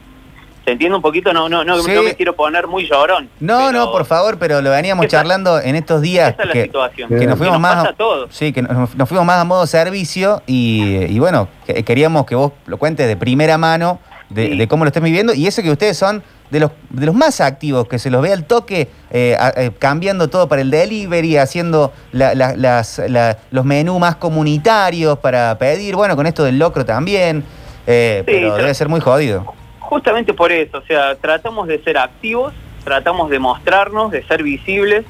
¿Se 0.64 0.70
entiende 0.72 0.96
un 0.96 1.02
poquito? 1.02 1.32
No, 1.32 1.48
no, 1.48 1.62
no, 1.64 1.78
Sí. 1.82 1.92
no 1.94 2.02
me 2.02 2.14
quiero 2.14 2.34
poner 2.34 2.66
muy 2.66 2.86
llorón. 2.88 3.28
No, 3.38 3.58
pero 3.66 3.72
no, 3.72 3.92
por 3.92 4.04
favor, 4.06 4.38
pero 4.38 4.62
lo 4.62 4.70
veníamos 4.70 5.04
Esa- 5.06 5.18
charlando 5.18 5.60
en 5.60 5.76
estos 5.76 6.00
días. 6.00 6.32
Esa 6.32 6.42
es 6.44 6.48
la 6.48 6.62
situación. 6.62 7.08
que 7.10 7.26
nos 7.26 7.36
fuimos 7.38 7.60
más 7.60 7.76
pasa 7.76 7.88
a- 7.90 7.94
todos. 7.94 8.34
Sí, 8.34 8.52
que 8.52 8.62
nos, 8.62 8.94
nos 8.94 9.08
fuimos 9.08 9.26
más 9.26 9.38
a 9.40 9.44
modo 9.44 9.66
servicio 9.66 10.42
y, 10.46 11.04
y 11.08 11.18
bueno, 11.18 11.48
que- 11.66 11.84
queríamos 11.84 12.24
que 12.24 12.34
vos 12.34 12.52
lo 12.66 12.78
cuentes 12.78 13.06
de 13.06 13.16
primera 13.16 13.58
mano 13.58 13.98
de, 14.30 14.48
Sí. 14.52 14.56
de 14.56 14.68
cómo 14.68 14.84
lo 14.84 14.88
estás 14.88 15.02
viviendo 15.02 15.34
y 15.34 15.46
eso 15.46 15.62
que 15.62 15.70
ustedes 15.70 15.98
son 15.98 16.22
de 16.50 16.60
los, 16.60 16.70
de 16.90 17.06
los 17.06 17.14
más 17.14 17.40
activos, 17.42 17.86
que 17.88 17.98
se 17.98 18.08
los 18.10 18.22
ve 18.22 18.32
al 18.32 18.44
toque 18.44 18.88
eh, 19.10 19.36
eh, 19.56 19.70
cambiando 19.78 20.28
todo 20.28 20.48
para 20.48 20.62
el 20.62 20.70
delivery, 20.70 21.36
haciendo 21.36 21.92
la- 22.12 22.34
la- 22.34 22.56
las- 22.56 23.02
la- 23.06 23.36
los 23.50 23.64
menús 23.66 23.98
más 24.00 24.16
comunitarios 24.16 25.18
para 25.18 25.58
pedir, 25.58 25.94
bueno, 25.94 26.16
con 26.16 26.26
esto 26.26 26.42
del 26.44 26.58
locro 26.58 26.84
también, 26.86 27.44
eh, 27.86 28.22
Sí, 28.26 28.32
pero 28.32 28.56
debe 28.56 28.72
ser 28.74 28.88
muy 28.88 29.00
jodido. 29.00 29.44
Justamente 29.88 30.32
por 30.34 30.50
eso, 30.50 30.78
o 30.78 30.82
sea, 30.82 31.14
tratamos 31.16 31.66
de 31.68 31.82
ser 31.82 31.98
activos, 31.98 32.52
tratamos 32.84 33.30
de 33.30 33.38
mostrarnos, 33.38 34.10
de 34.10 34.22
ser 34.24 34.42
visibles, 34.42 35.04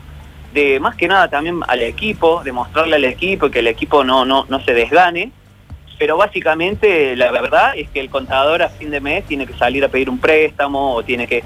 de 0.53 0.79
más 0.81 0.94
que 0.97 1.09
nada 1.09 1.29
también 1.29 1.61
al 1.67 1.81
equipo, 1.82 2.43
de 2.44 2.53
mostrarle 2.53 2.97
al 2.97 3.05
equipo 3.05 3.50
que 3.50 3.61
el 3.61 3.67
equipo 3.69 4.05
no, 4.05 4.25
no, 4.25 4.47
no 4.49 4.61
se 4.65 4.75
desgane. 4.75 5.31
Pero 5.99 6.17
básicamente 6.17 7.15
la 7.17 7.31
verdad 7.31 7.73
es 7.76 7.88
que 7.88 8.00
el 8.00 8.11
contador 8.11 8.62
a 8.62 8.69
fin 8.69 8.91
de 8.91 9.00
mes 9.00 9.25
tiene 9.26 9.47
que 9.47 9.52
salir 9.54 9.85
a 9.85 9.88
pedir 9.88 10.11
un 10.11 10.19
préstamo 10.19 10.95
o 10.95 11.02
tiene 11.04 11.26
que... 11.28 11.38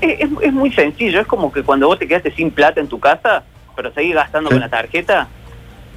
Es, 0.00 0.20
es- 0.20 0.30
es 0.42 0.52
muy 0.52 0.72
sencillo, 0.72 1.20
es 1.20 1.26
como 1.26 1.52
que 1.52 1.62
cuando 1.62 1.86
vos 1.86 1.98
te 2.00 2.08
quedaste 2.08 2.32
sin 2.32 2.50
plata 2.50 2.80
en 2.80 2.88
tu 2.88 2.98
casa, 2.98 3.44
pero 3.76 3.92
seguís 3.92 4.14
gastando 4.14 4.48
Sí. 4.50 4.54
con 4.54 4.60
la 4.60 4.68
tarjeta 4.68 5.28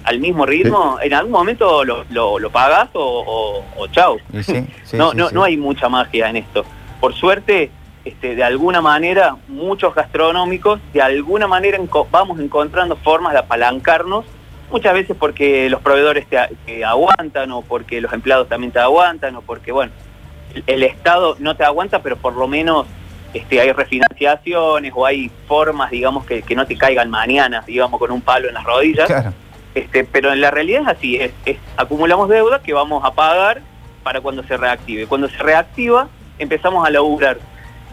al 0.05 0.19
mismo 0.19 0.45
ritmo, 0.45 0.97
en 1.01 1.13
algún 1.13 1.31
momento 1.31 1.83
lo, 1.83 2.05
lo, 2.11 2.39
lo 2.39 2.49
pagas 2.51 2.89
o, 2.93 3.01
o, 3.25 3.81
o 3.81 3.87
chau 3.87 4.17
Y 4.31 4.43
sí, 4.43 4.65
sí, 4.83 4.97
no, 4.97 5.13
no, 5.13 5.29
no 5.31 5.43
hay 5.43 5.57
mucha 5.57 5.89
magia 5.89 6.29
en 6.29 6.37
esto. 6.37 6.63
Por 7.01 7.13
suerte, 7.13 7.71
este, 8.05 8.35
de 8.35 8.43
alguna 8.43 8.81
manera, 8.81 9.35
muchos 9.47 9.93
gastronómicos, 9.95 10.79
de 10.93 11.01
alguna 11.01 11.47
manera 11.47 11.77
enco- 11.77 12.07
vamos 12.11 12.39
encontrando 12.39 12.95
formas 12.97 13.33
de 13.33 13.39
apalancarnos, 13.39 14.25
muchas 14.71 14.93
veces 14.93 15.15
porque 15.19 15.69
los 15.69 15.81
proveedores 15.81 16.25
te, 16.27 16.83
aguantan 16.85 17.51
o 17.51 17.61
porque 17.61 17.99
los 18.01 18.13
empleados 18.13 18.47
también 18.47 18.71
te 18.71 18.79
aguantan 18.79 19.35
o 19.35 19.41
porque, 19.41 19.71
bueno, 19.71 19.91
el, 20.53 20.63
el 20.67 20.83
Estado 20.83 21.35
no 21.39 21.55
te 21.55 21.63
aguanta, 21.63 22.01
pero 22.03 22.15
por 22.17 22.33
lo 22.35 22.47
menos 22.47 22.85
este, 23.33 23.59
hay 23.59 23.71
refinanciaciones 23.71 24.93
o 24.95 25.05
hay 25.05 25.29
formas, 25.47 25.89
digamos, 25.91 26.25
que, 26.25 26.41
que 26.43 26.55
no 26.55 26.65
te 26.65 26.77
caigan 26.77 27.09
mañana, 27.09 27.63
digamos, 27.65 27.99
con 27.99 28.11
un 28.11 28.21
palo 28.21 28.47
en 28.47 28.53
las 28.53 28.63
rodillas. 28.63 29.07
Claro. 29.07 29.33
Este, 29.75 30.03
pero 30.05 30.31
en 30.33 30.41
la 30.41 30.49
realidad 30.51 30.83
es 30.83 30.87
así, 30.87 31.15
es, 31.17 31.31
es- 31.45 31.57
acumulamos 31.77 32.29
deuda 32.29 32.61
que 32.63 32.73
vamos 32.73 33.03
a 33.05 33.13
pagar 33.13 33.61
para 34.03 34.21
cuando 34.21 34.41
se 34.43 34.55
reactive. 34.57 35.05
Cuando 35.05 35.27
se 35.29 35.37
reactiva, 35.37 36.07
empezamos 36.39 36.87
a 36.87 36.89
laburar. 36.89 37.37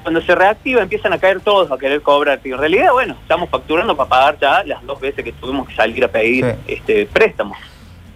Cuando 0.03 0.21
se 0.21 0.35
reactiva, 0.35 0.83
empiezan 0.83 1.13
a 1.13 1.19
caer 1.19 1.41
todos 1.41 1.71
a 1.71 1.79
querer 1.79 2.01
cobrar. 2.03 2.41
Y 2.45 2.51
en 2.53 2.59
realidad, 2.59 2.93
bueno, 2.93 3.17
estamos 3.21 3.49
facturando 3.51 3.97
para 3.97 4.09
pagar 4.09 4.39
ya 4.41 4.65
las 4.65 4.85
dos 4.85 5.01
veces 5.01 5.25
que 5.25 5.33
tuvimos 5.33 5.69
que 5.69 5.75
salir 5.75 6.05
a 6.05 6.09
pedir 6.09 6.45
Sí. 6.45 6.75
este, 6.75 7.07
préstamos. 7.07 7.59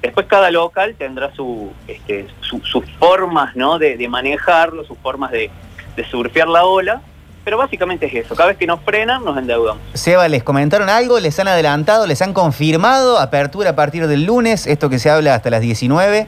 Después 0.03 0.27
cada 0.27 0.51
local 0.51 0.95
tendrá 0.97 1.33
su, 1.35 1.73
este, 1.89 2.27
su- 2.41 2.61
sus 2.65 2.85
formas 2.99 3.55
¿no? 3.57 3.79
de, 3.79 3.97
de 3.97 4.09
manejarlo, 4.09 4.85
sus 4.85 4.99
formas 4.99 5.31
de, 5.33 5.51
de 5.97 6.05
surfear 6.05 6.49
la 6.49 6.65
ola, 6.65 7.01
pero 7.47 7.59
básicamente 7.59 8.07
es 8.07 8.27
eso. 8.27 8.35
Cada 8.35 8.49
vez 8.49 8.59
que 8.59 8.67
nos 8.67 8.81
frenan, 8.81 9.25
nos 9.25 9.39
endeudamos. 9.39 9.81
Seba, 9.95 10.27
¿les 10.27 10.43
comentaron 10.43 10.89
algo? 10.89 11.21
¿Les 11.21 11.39
han 11.39 11.47
adelantado? 11.47 12.05
¿Les 12.09 12.21
han 12.21 12.33
confirmado 12.33 13.21
apertura 13.21 13.71
a 13.71 13.77
partir 13.77 14.09
del 14.09 14.25
lunes? 14.25 14.67
Esto 14.67 14.91
que 14.91 14.99
se 14.99 15.11
habla 15.11 15.37
hasta 15.37 15.49
las 15.49 15.61
19. 15.61 16.27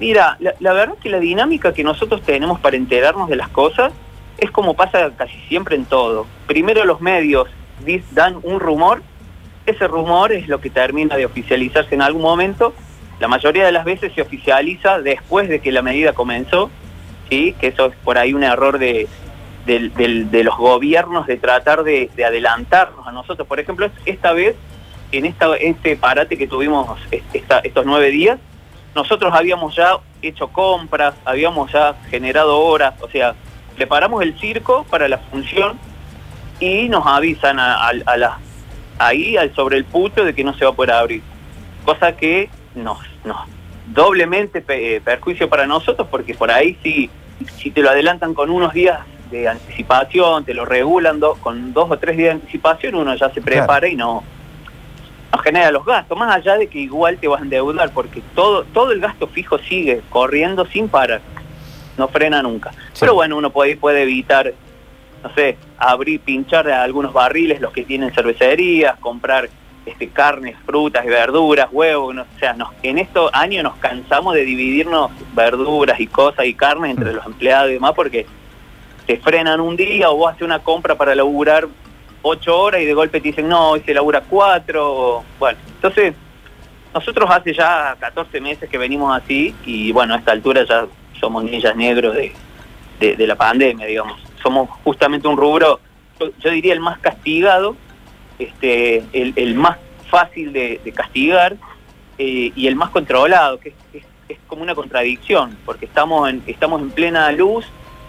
Mira, 0.00 0.38
la, 0.40 0.54
la 0.60 0.72
verdad 0.72 0.94
que 1.02 1.10
la 1.10 1.18
dinámica 1.18 1.74
que 1.74 1.84
nosotros 1.84 2.22
tenemos 2.22 2.58
para 2.58 2.78
enterarnos 2.78 3.28
de 3.28 3.36
las 3.36 3.50
cosas 3.50 3.92
es 4.38 4.50
como 4.50 4.72
pasa 4.72 5.10
casi 5.14 5.38
siempre 5.46 5.76
en 5.76 5.84
todo. 5.84 6.24
Primero 6.46 6.86
los 6.86 7.02
medios 7.02 7.46
dan 8.14 8.38
un 8.44 8.60
rumor 8.60 9.02
ese 9.66 9.86
rumor 9.88 10.32
es 10.32 10.48
lo 10.48 10.58
que 10.60 10.70
termina 10.70 11.16
de 11.16 11.26
oficializarse 11.26 11.94
en 11.94 12.02
algún 12.02 12.22
momento. 12.22 12.72
La 13.20 13.28
mayoría 13.28 13.66
de 13.66 13.72
las 13.72 13.84
veces 13.84 14.12
se 14.14 14.22
oficializa 14.22 15.00
después 15.00 15.50
de 15.50 15.60
que 15.60 15.72
la 15.72 15.82
medida 15.82 16.12
comenzó, 16.12 16.70
¿sí? 17.30 17.54
que 17.60 17.68
eso 17.68 17.86
es 17.86 17.96
por 18.04 18.18
ahí 18.18 18.34
un 18.34 18.42
error 18.42 18.78
de, 18.78 19.06
de 19.66 20.44
los 20.44 20.56
gobiernos 20.56 21.26
de 21.26 21.36
tratar 21.36 21.84
de, 21.84 22.10
adelantarnos 22.24 23.06
a 23.06 23.12
nosotros. 23.12 23.46
Por 23.48 23.60
ejemplo, 23.60 23.88
esta 24.04 24.32
vez, 24.32 24.56
en 25.12 25.24
esta, 25.24 25.54
este 25.56 25.96
parate 25.96 26.36
que 26.36 26.46
tuvimos 26.46 26.98
estos 27.10 27.86
nueve 27.86 28.10
días, 28.10 28.38
nosotros 28.94 29.32
habíamos 29.34 29.74
ya 29.74 29.96
hecho 30.22 30.48
compras, 30.48 31.14
habíamos 31.24 31.72
ya 31.72 31.94
generado 32.10 32.60
horas, 32.60 32.94
o 33.00 33.08
sea, 33.08 33.34
preparamos 33.74 34.22
el 34.22 34.38
circo 34.38 34.84
para 34.88 35.08
la 35.08 35.18
función 35.18 35.78
y 36.60 36.88
nos 36.88 37.04
avisan 37.06 37.58
a, 37.58 37.92
la, 37.92 38.38
ahí 38.98 39.36
al 39.36 39.54
sobre 39.54 39.78
el 39.78 39.84
puto 39.84 40.24
de 40.24 40.34
que 40.34 40.44
no 40.44 40.54
se 40.54 40.64
va 40.64 40.70
a 40.70 40.74
poder 40.74 40.92
abrir. 40.92 41.22
Cosa 41.84 42.16
que 42.16 42.48
nos, 42.74 42.98
nos 43.24 43.38
doblemente 43.86 44.64
eh, 44.68 45.00
perjuicio 45.04 45.48
para 45.48 45.66
nosotros 45.66 46.06
porque 46.10 46.34
por 46.34 46.50
ahí 46.50 46.78
sí, 46.82 47.10
si 47.56 47.70
te 47.70 47.82
lo 47.82 47.90
adelantan 47.90 48.32
con 48.34 48.50
unos 48.50 48.72
días 48.72 49.00
de 49.30 49.48
anticipación, 49.48 50.44
te 50.44 50.54
lo 50.54 50.64
regulan 50.64 51.20
con 51.40 51.72
dos 51.72 51.90
o 51.90 51.98
tres 51.98 52.16
días 52.16 52.28
de 52.28 52.42
anticipación, 52.42 52.94
uno 52.94 53.14
ya 53.14 53.30
se 53.30 53.40
prepara 53.40 53.88
y 53.88 53.96
no, 53.96 54.22
no 55.32 55.38
genera 55.38 55.70
los 55.70 55.84
gastos, 55.84 56.16
más 56.18 56.36
allá 56.36 56.56
de 56.56 56.68
que 56.68 56.78
igual 56.78 57.18
te 57.18 57.28
vas 57.28 57.40
a 57.40 57.44
endeudar, 57.44 57.90
porque 57.92 58.22
todo, 58.34 58.64
todo 58.64 58.92
el 58.92 59.00
gasto 59.00 59.26
fijo 59.26 59.58
sigue 59.58 60.02
corriendo 60.10 60.66
sin 60.66 60.88
parar, 60.88 61.20
no 61.96 62.08
frena 62.08 62.42
nunca. 62.42 62.70
Pero 62.98 63.14
bueno, 63.14 63.36
uno 63.36 63.50
puede, 63.50 63.76
puede 63.76 64.02
evitar, 64.02 64.52
no 65.22 65.34
sé, 65.34 65.56
abrir, 65.78 66.20
pinchar 66.20 66.68
algunos 66.70 67.12
barriles, 67.12 67.60
los 67.60 67.72
que 67.72 67.84
tienen 67.84 68.12
cervecerías, 68.12 68.98
comprar 68.98 69.48
este, 69.86 70.08
carnes, 70.08 70.56
frutas 70.64 71.04
y 71.04 71.08
verduras, 71.08 71.68
huevos, 71.70 72.16
o 72.16 72.38
sea, 72.38 72.54
nos, 72.54 72.70
en 72.82 72.98
estos 72.98 73.30
años 73.34 73.64
nos 73.64 73.76
cansamos 73.76 74.34
de 74.34 74.44
dividirnos 74.44 75.10
verduras 75.34 76.00
y 76.00 76.06
cosas 76.06 76.46
y 76.46 76.54
carnes 76.54 76.92
entre 76.92 77.12
mm. 77.12 77.16
los 77.16 77.26
empleados 77.26 77.70
y 77.70 77.74
demás, 77.74 77.92
porque 77.94 78.26
te 79.06 79.18
frenan 79.18 79.60
un 79.60 79.76
día 79.76 80.10
o 80.10 80.16
vos 80.16 80.30
haces 80.30 80.42
una 80.42 80.60
compra 80.60 80.94
para 80.94 81.14
laburar 81.14 81.68
ocho 82.22 82.58
horas 82.58 82.80
y 82.80 82.86
de 82.86 82.94
golpe 82.94 83.20
te 83.20 83.28
dicen, 83.28 83.48
no, 83.48 83.70
hoy 83.70 83.80
se 83.80 83.92
labura 83.92 84.22
cuatro. 84.22 85.22
Bueno, 85.38 85.58
entonces, 85.74 86.14
nosotros 86.94 87.28
hace 87.30 87.52
ya 87.52 87.96
14 87.98 88.40
meses 88.40 88.68
que 88.70 88.78
venimos 88.78 89.14
así 89.16 89.54
y 89.66 89.92
bueno, 89.92 90.14
a 90.14 90.18
esta 90.18 90.32
altura 90.32 90.64
ya 90.64 90.86
somos 91.20 91.44
ninjas 91.44 91.76
negros 91.76 92.14
de, 92.14 92.32
de, 92.98 93.26
la 93.26 93.36
pandemia, 93.36 93.86
digamos. 93.86 94.20
Somos 94.42 94.70
justamente 94.84 95.28
un 95.28 95.36
rubro, 95.36 95.80
yo, 96.18 96.50
diría 96.50 96.72
el 96.72 96.80
más 96.80 96.98
castigado, 96.98 97.76
este, 98.38 99.04
el, 99.12 99.54
más 99.54 99.78
fácil 100.08 100.52
de, 100.52 100.80
castigar 100.94 101.56
eh, 102.18 102.52
y 102.54 102.66
el 102.66 102.76
más 102.76 102.90
controlado, 102.90 103.58
que 103.58 103.74
es, 103.92 104.04
como 104.46 104.62
una 104.62 104.74
contradicción, 104.74 105.56
porque 105.66 105.84
estamos 105.84 106.30
estamos 106.46 106.80
en 106.80 106.90
plena 106.90 107.30
luz 107.32 107.66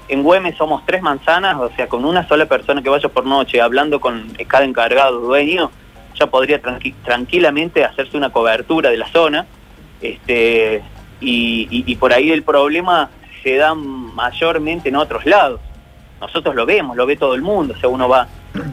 en 0.08 0.24
Güemes 0.24 0.56
somos 0.56 0.86
tres 0.86 1.02
manzanas, 1.02 1.58
o 1.58 1.70
sea, 1.76 1.88
con 1.88 2.06
una 2.06 2.28
sola 2.28 2.46
persona 2.46 2.82
que 2.82 2.90
vaya 2.90 3.10
por 3.10 3.26
noche 3.26 3.62
hablando 3.62 4.00
con 4.00 4.30
cada 4.48 4.66
encargado 4.66 5.20
dueño, 5.20 5.72
ya 6.18 6.28
podría 6.28 6.62
tranquilamente 7.04 7.84
hacerse 7.84 8.16
una 8.16 8.30
cobertura 8.30 8.90
de 8.90 8.98
la 8.98 9.08
zona. 9.08 9.46
Este, 10.02 10.84
y, 11.20 11.96
por 11.96 12.14
ahí 12.14 12.32
el 12.32 12.44
problema 12.44 13.10
se 13.44 13.56
da 13.56 13.74
mayormente 13.74 14.90
en 14.90 14.96
otros 14.96 15.26
lados. 15.26 15.60
Nosotros 16.22 16.56
lo 16.56 16.66
vemos, 16.66 16.96
lo 16.96 17.06
ve 17.06 17.18
todo 17.18 17.36
el 17.36 17.42
mundo. 17.42 17.74
O 17.76 17.80
sea, 17.80 17.90
uno 17.90 18.08
va 18.08 18.28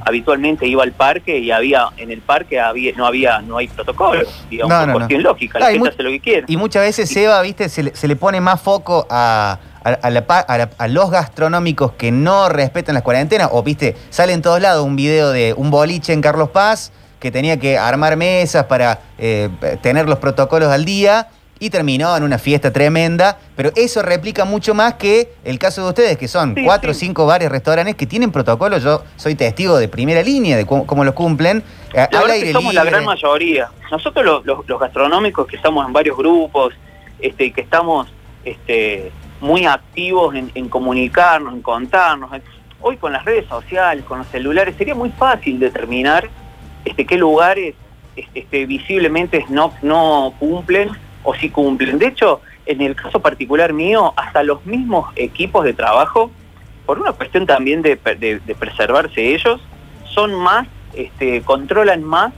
habitualmente 0.07 0.65
iba 0.67 0.85
al 0.85 0.93
parque 0.93 1.39
y 1.39 1.51
había 1.51 1.89
en 1.97 2.13
el 2.13 2.21
parque 2.21 2.61
había 2.61 2.93
no 2.93 3.05
había 3.05 3.41
no 3.41 3.57
hay 3.57 3.67
protocolo 3.67 4.23
digamos 4.49 4.85
por 4.85 4.93
cuestión 4.93 5.25
lógica 5.25 5.59
la 5.59 5.73
gente 5.73 5.89
hace 5.89 6.05
lo 6.05 6.11
que 6.11 6.21
quiere 6.21 6.45
y 6.47 6.57
muchas 6.57 6.83
veces 6.85 7.11
Seba 7.11 7.43
viste 7.43 7.69
se 7.69 8.07
le 8.07 8.15
pone 8.15 8.41
más 8.41 8.63
foco 8.63 9.09
a 9.11 9.59
a, 9.85 10.89
los 10.89 11.11
gastronómicos 11.11 11.93
que 11.93 12.13
no 12.13 12.49
respetan 12.49 12.95
las 12.95 13.03
cuarentenas, 13.03 13.49
o 13.53 13.63
viste, 13.63 13.97
sale 14.11 14.33
en 14.33 14.43
todos 14.43 14.61
lados 14.61 14.85
un 14.85 14.97
video 14.97 15.31
de 15.31 15.55
un 15.57 15.71
boliche 15.71 16.13
en 16.13 16.21
Carlos 16.21 16.51
Paz 16.51 16.93
que 17.19 17.31
tenía 17.31 17.59
que 17.59 17.79
armar 17.79 18.17
mesas 18.17 18.65
para 18.65 19.01
eh, 19.19 19.49
tener 19.81 20.09
los 20.09 20.19
protocolos 20.19 20.71
al 20.71 20.85
día 20.85 21.29
y 21.63 21.71
terminó 21.71 22.17
en 22.17 22.25
una 22.25 22.39
fiesta 22.39 22.73
tremenda, 22.73 23.39
pero 23.55 23.71
eso 23.77 24.03
replica 24.03 24.45
mucho 24.45 24.75
más 24.75 24.95
que 24.95 25.33
el 25.45 25.61
caso 25.61 25.85
de 25.85 25.89
ustedes, 25.91 26.19
que 26.19 26.27
son 26.27 26.57
cuatro 26.65 26.91
o 26.91 26.95
cinco 26.95 27.25
bares, 27.25 27.49
restaurantes 27.49 27.95
que 27.95 28.05
tienen 28.05 28.33
protocolos, 28.33 28.83
yo 28.83 29.05
soy 29.15 29.37
testigo 29.37 29.77
de 29.77 29.87
primera 29.87 30.25
línea 30.25 30.57
de 30.57 30.67
cómo, 30.67 31.05
los 31.05 31.15
cumplen. 31.15 31.63
La 31.95 32.09
que 32.09 32.51
somos 32.51 32.75
la 32.75 32.83
gran 32.83 33.05
mayoría. 33.05 33.71
Nosotros 33.93 34.43
los, 34.45 34.81
gastronómicos 34.81 35.47
que 35.47 35.55
estamos 35.55 35.87
en 35.87 35.93
varios 35.93 36.17
grupos, 36.17 36.75
este, 37.21 37.53
que 37.53 37.61
estamos 37.61 38.13
este, 38.45 39.13
muy 39.43 39.67
activos 39.67 40.35
en, 40.35 40.69
comunicarnos, 40.69 41.53
en 41.53 41.63
contarnos. 41.63 42.31
Hoy 42.81 42.97
con 42.97 43.13
las 43.13 43.25
redes 43.25 43.47
sociales, 43.49 44.05
con 44.05 44.19
los 44.19 44.29
celulares, 44.29 44.77
sería 44.79 44.95
muy 44.95 45.11
fácil 45.11 45.59
determinar 45.59 46.29
este, 46.85 47.05
qué 47.05 47.17
lugares 47.17 47.75
este, 48.35 48.67
visiblemente 48.67 49.45
no, 49.49 49.73
no 49.83 50.33
cumplen 50.39 50.91
o 51.25 51.35
si 51.35 51.51
cumplen. 51.51 51.99
De 51.99 52.07
hecho, 52.07 52.41
en 52.67 52.81
el 52.83 52.95
caso 52.95 53.21
particular 53.21 53.73
mío, 53.73 54.15
hasta 54.17 54.45
los 54.45 54.65
mismos 54.65 55.13
equipos 55.17 55.65
de 55.65 55.73
trabajo, 55.75 56.31
por 56.87 57.01
una 57.01 57.13
cuestión 57.13 57.45
también 57.45 57.83
de, 57.83 57.97
preservarse 57.97 59.35
ellos, 59.35 59.61
son 60.05 60.35
más, 60.35 60.69
este, 60.95 61.43
controlan 61.43 62.05
más 62.05 62.33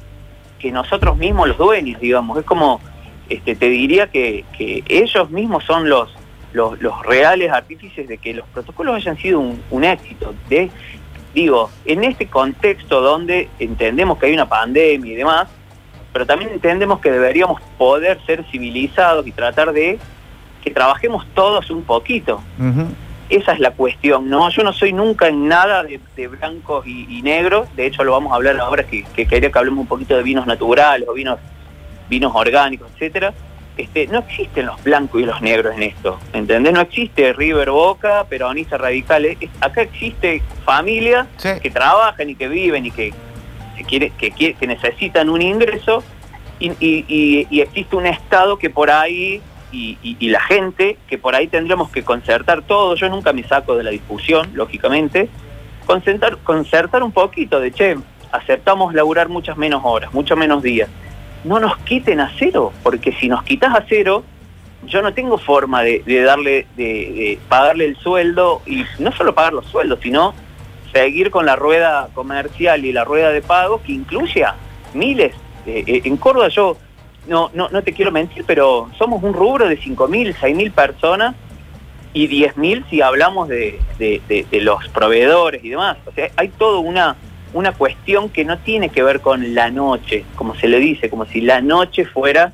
que 0.59 0.73
nosotros 0.73 1.19
mismos 1.19 1.49
los 1.49 1.59
dueños, 1.59 2.01
digamos. 2.01 2.39
Es 2.39 2.45
como, 2.45 2.81
este, 3.29 3.57
te 3.57 3.69
diría 3.69 4.07
que, 4.07 4.47
que 4.57 4.83
ellos 4.89 5.29
mismos 5.31 5.65
son 5.65 5.89
los, 5.89 6.15
los, 6.55 6.79
reales 7.05 7.51
artífices 7.51 8.09
de 8.09 8.17
que 8.19 8.33
los 8.33 8.47
protocolos 8.49 8.95
hayan 8.95 9.19
sido 9.19 9.41
un, 9.41 9.85
éxito. 9.85 10.35
De, 10.49 10.71
digo, 11.35 11.71
en 11.85 12.05
este 12.05 12.27
contexto 12.27 13.01
donde 13.01 13.49
entendemos 13.59 14.19
que 14.19 14.27
hay 14.27 14.35
una 14.35 14.49
pandemia 14.49 15.13
y 15.13 15.17
demás, 15.17 15.49
pero 16.13 16.25
también 16.27 16.53
entendemos 16.53 17.01
que 17.01 17.11
deberíamos 17.11 17.61
poder 17.77 18.21
ser 18.25 18.45
civilizados 18.51 19.27
y 19.27 19.33
tratar 19.33 19.73
de 19.73 19.99
que 20.63 20.71
trabajemos 20.71 21.27
todos 21.35 21.71
un 21.71 21.83
poquito. 21.83 22.41
Esa 23.29 23.53
es 23.53 23.59
la 23.59 23.73
cuestión, 23.73 24.31
¿no? 24.31 24.49
Yo 24.51 24.63
no 24.63 24.73
soy 24.73 24.93
nunca 24.93 25.27
en 25.27 25.49
nada 25.49 25.83
de, 25.83 26.29
blancos 26.29 26.87
y, 26.87 27.21
negros, 27.23 27.69
de 27.75 27.87
hecho 27.87 28.05
lo 28.05 28.13
vamos 28.13 28.33
a 28.33 28.37
hablar 28.37 28.61
ahora 28.61 28.85
que, 28.85 29.03
que 29.17 29.27
quería 29.27 29.51
que 29.51 29.59
hablemos 29.59 29.81
un 29.81 29.87
poquito 29.89 30.17
de 30.17 30.23
vinos 30.23 30.47
naturales 30.47 31.09
o 31.09 31.15
vinos, 31.15 31.41
vinos 32.09 32.33
orgánicos, 32.33 32.89
etcétera 32.93 33.35
este, 33.77 34.07
no 34.07 34.21
existen 34.21 34.67
los 34.67 34.83
blancos 34.85 35.21
y 35.21 35.25
los 35.25 35.43
negros 35.43 35.75
en 35.75 35.83
esto, 35.83 36.19
¿entendés? 36.33 36.73
No 36.73 36.81
existe 36.81 37.33
River 37.33 37.71
Boca, 37.71 38.25
peronista 38.29 38.79
radicales. 38.79 39.37
acá 39.61 39.83
existe 39.83 40.43
familias 40.65 41.27
que 41.61 41.71
trabajan 41.71 42.31
y 42.31 42.37
que 42.37 42.49
viven 42.49 42.87
y 42.87 42.91
que, 42.93 43.13
quiere, 43.89 44.11
que, 44.11 44.31
que 44.31 44.67
necesitan 44.67 45.29
un 45.29 45.43
ingreso 45.43 46.05
y, 46.61 47.61
existe 47.61 47.97
un 47.97 48.07
Estado 48.07 48.59
que 48.59 48.71
por 48.71 48.91
ahí, 48.91 49.43
y, 49.73 50.29
la 50.29 50.41
gente, 50.41 50.97
que 51.09 51.19
por 51.19 51.35
ahí 51.35 51.49
tendremos 51.49 51.91
que 51.91 52.05
concertar 52.05 52.63
todo. 52.63 52.95
Yo 52.95 53.09
nunca 53.09 53.33
me 53.33 53.43
saco 53.43 53.77
de 53.77 53.83
la 53.83 53.91
discusión, 53.91 54.51
lógicamente. 54.55 55.29
Concertar, 55.85 56.39
concertar 56.39 57.03
un 57.03 57.11
poquito 57.11 57.59
de, 57.59 57.73
che, 57.73 57.97
aceptamos 58.31 58.95
laburar 58.95 59.29
muchas 59.29 59.57
menos 59.57 59.83
horas, 59.85 60.15
muchos 60.15 60.39
menos 60.39 60.63
días 60.63 60.89
no 61.45 61.61
nos 61.61 61.77
quiten 61.79 62.21
a 62.21 62.33
cero, 62.39 62.73
porque 62.83 63.13
si 63.13 63.29
nos 63.29 63.43
quitas 63.43 63.75
a 63.75 63.85
cero, 63.89 64.25
yo 64.87 65.03
no 65.03 65.15
tengo 65.15 65.39
forma 65.39 65.83
de, 65.83 66.03
darle, 66.23 66.67
de, 66.77 67.39
pagarle 67.49 67.87
el 67.87 67.97
sueldo, 67.97 68.63
y 68.67 68.85
no 68.99 69.13
solo 69.13 69.35
pagar 69.35 69.53
los 69.53 69.67
sueldos, 69.67 70.01
sino 70.03 70.35
seguir 70.93 71.31
con 71.31 71.47
la 71.47 71.57
rueda 71.57 72.09
comercial 72.15 72.85
y 72.85 72.93
la 72.93 73.05
rueda 73.05 73.31
de 73.31 73.43
pago 73.43 73.83
que 73.83 73.93
incluye 73.93 74.45
a 74.45 74.55
miles. 74.93 75.35
Eh, 75.67 76.03
en 76.05 76.17
Córdoba 76.17 76.49
yo 76.49 76.77
no, 77.27 77.51
no, 77.55 77.69
no 77.71 77.83
te 77.83 77.93
quiero 77.93 78.13
mentir, 78.13 78.45
pero 78.47 78.91
somos 78.99 79.23
un 79.23 79.33
rubro 79.33 79.69
de 79.69 79.79
5.000, 79.79 80.35
6.000 80.35 80.73
personas 80.73 81.35
y 82.13 82.29
10.000 82.29 82.89
si 82.89 83.03
hablamos 83.03 83.49
de, 83.49 83.81
los 84.53 84.89
proveedores 84.89 85.65
y 85.65 85.71
demás. 85.71 85.99
O 86.07 86.13
sea, 86.13 86.31
hay 86.37 86.49
todo 86.49 86.81
una 86.81 87.17
una 87.55 87.73
cuestión 87.73 88.29
que 88.29 88.45
no 88.45 88.59
tiene 88.59 88.91
que 88.91 89.03
ver 89.03 89.21
con 89.21 89.55
la 89.55 89.71
noche, 89.71 90.25
como 90.35 90.55
se 90.57 90.69
le 90.69 90.79
dice, 90.81 91.09
como 91.09 91.25
si 91.25 91.41
la 91.41 91.61
noche 91.61 92.05
fuera 92.05 92.53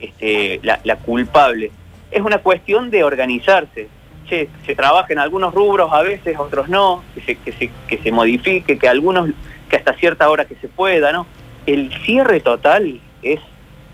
este, 0.00 0.60
la, 0.62 0.96
culpable. 0.96 1.72
Es 2.10 2.22
una 2.22 2.38
cuestión 2.38 2.88
de 2.90 3.04
organizarse. 3.04 3.88
Che, 4.28 4.48
se 4.64 4.74
trabaja 4.74 5.12
en 5.12 5.18
algunos 5.18 5.52
rubros, 5.52 5.92
a 5.92 6.02
veces 6.02 6.38
otros 6.38 6.68
no, 6.68 7.02
que 7.14 7.20
se, 7.22 7.34
que 7.36 7.52
se, 7.52 7.70
que 7.88 7.98
se 7.98 8.12
modifique, 8.12 8.78
que 8.78 8.88
algunos, 8.88 9.30
que 9.68 9.76
hasta 9.76 9.94
cierta 9.94 10.30
hora 10.30 10.44
que 10.44 10.54
se 10.56 10.68
pueda, 10.68 11.12
¿no? 11.12 11.26
El 11.66 11.92
cierre 12.04 12.40
total 12.40 13.00
es 13.22 13.40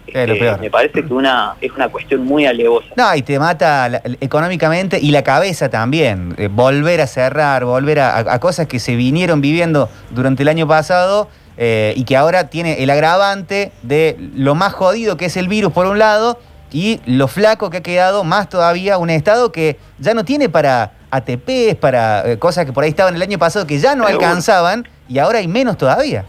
este, 0.07 0.57
me 0.59 0.71
parece 0.71 1.05
que 1.05 1.13
una, 1.13 1.55
es 1.61 1.73
una 1.73 1.89
cuestión 1.89 2.25
muy 2.25 2.47
alevosa. 2.47 2.89
No, 2.97 3.15
y 3.15 3.23
te 3.23 3.39
mata 3.39 4.03
económicamente 4.21 4.99
y 5.01 5.11
la 5.11 5.23
cabeza 5.23 5.69
también. 5.69 6.35
Eh, 6.37 6.49
volver 6.51 7.01
a 7.01 7.07
cerrar, 7.07 7.65
volver 7.65 8.01
a, 8.01 8.39
cosas 8.39 8.67
que 8.67 8.79
se 8.79 8.97
vinieron 8.97 9.41
viviendo 9.41 9.89
durante 10.11 10.43
el 10.43 10.49
año 10.49 10.69
pasado, 10.69 11.29
eh, 11.57 11.95
y 11.97 12.05
que 12.05 12.17
ahora 12.17 12.49
tiene 12.49 12.83
el 12.83 12.91
agravante 12.91 13.71
de 13.83 14.17
lo 14.35 14.55
más 14.57 14.73
jodido 14.73 15.17
que 15.17 15.27
es 15.27 15.37
el 15.37 15.47
virus 15.47 15.73
por 15.73 15.87
un 15.87 16.01
lado 16.01 16.39
y 16.73 17.01
lo 17.07 17.29
flaco 17.29 17.71
que 17.71 17.77
ha 17.77 17.83
quedado 17.83 18.25
más 18.25 18.49
todavía 18.49 18.99
un 18.99 19.09
estado 19.09 19.53
que 19.53 19.79
ya 20.01 20.15
no 20.15 20.25
tiene 20.25 20.49
para 20.49 20.91
ATPs, 21.13 21.77
para 21.81 22.29
eh, 22.29 22.39
cosas 22.41 22.67
que 22.67 22.73
por 22.73 22.83
ahí 22.83 22.91
estaban 22.91 23.15
el 23.15 23.23
año 23.23 23.39
pasado 23.39 23.67
que 23.69 23.79
ya 23.79 23.95
no 23.95 24.05
Seguro. 24.09 24.27
alcanzaban 24.27 24.89
y 25.09 25.19
ahora 25.21 25.39
hay 25.39 25.47
menos 25.47 25.79
todavía. 25.79 26.25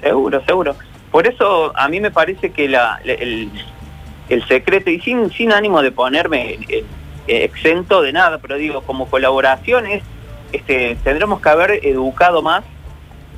Seguro, 0.00 0.42
seguro. 0.46 0.74
Por 1.10 1.26
eso 1.26 1.72
a 1.76 1.88
mí 1.88 2.00
me 2.00 2.10
parece 2.10 2.50
que 2.52 2.68
la, 2.68 3.00
el, 3.04 3.50
el 4.28 4.46
secreto, 4.46 4.90
y 4.90 5.00
sin, 5.00 5.30
sin 5.32 5.52
ánimo 5.52 5.82
de 5.82 5.90
ponerme 5.92 6.54
en- 6.54 6.64
en- 6.68 6.84
exento 7.26 8.02
de 8.02 8.12
nada, 8.12 8.38
pero 8.38 8.56
digo, 8.56 8.80
como 8.82 9.06
colaboración 9.08 9.86
es, 9.86 10.02
este, 10.52 10.96
tendremos 11.04 11.40
que 11.40 11.48
haber 11.48 11.86
educado 11.86 12.42
más 12.42 12.64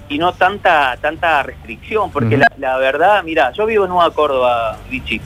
y 0.09 0.19
no 0.19 0.33
tanta 0.33 0.97
tanta 1.01 1.43
restricción, 1.43 2.11
porque 2.11 2.37
la, 2.37 2.47
la 2.59 2.77
verdad, 2.79 3.23
mira, 3.23 3.51
yo 3.53 3.67
vivo 3.67 3.85
en 3.85 3.91
Nueva 3.91 4.11
Córdoba, 4.13 4.79
Vichy, 4.91 5.21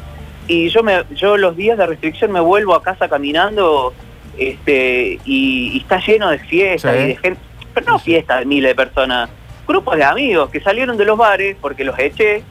y 0.49 0.69
yo 0.69 0.83
me 0.85 1.03
yo 1.17 1.37
los 1.37 1.57
días 1.57 1.77
de 1.79 1.87
restricción 1.87 2.31
me 2.33 2.41
vuelvo 2.41 2.75
a 2.75 2.83
casa 2.83 3.09
caminando 3.09 3.93
este 4.39 5.19
y, 5.25 5.73
y 5.75 5.79
está 5.79 5.99
lleno 6.01 6.31
de 6.31 6.39
fiestas 6.39 6.95
Sí. 6.95 7.03
y 7.03 7.07
de 7.09 7.17
gente, 7.17 7.41
pero 7.75 7.87
no 7.93 7.99
fiestas 7.99 8.41
de 8.41 8.47
miles 8.47 8.71
de 8.71 8.75
personas, 8.75 9.29
grupos 9.67 9.97
de 9.97 10.05
amigos 10.05 10.51
que 10.51 10.61
salieron 10.61 10.97
de 10.97 11.05
los 11.05 11.17
bares 11.19 11.57
porque 11.61 11.85
los 11.85 11.99
eché, 11.99 12.43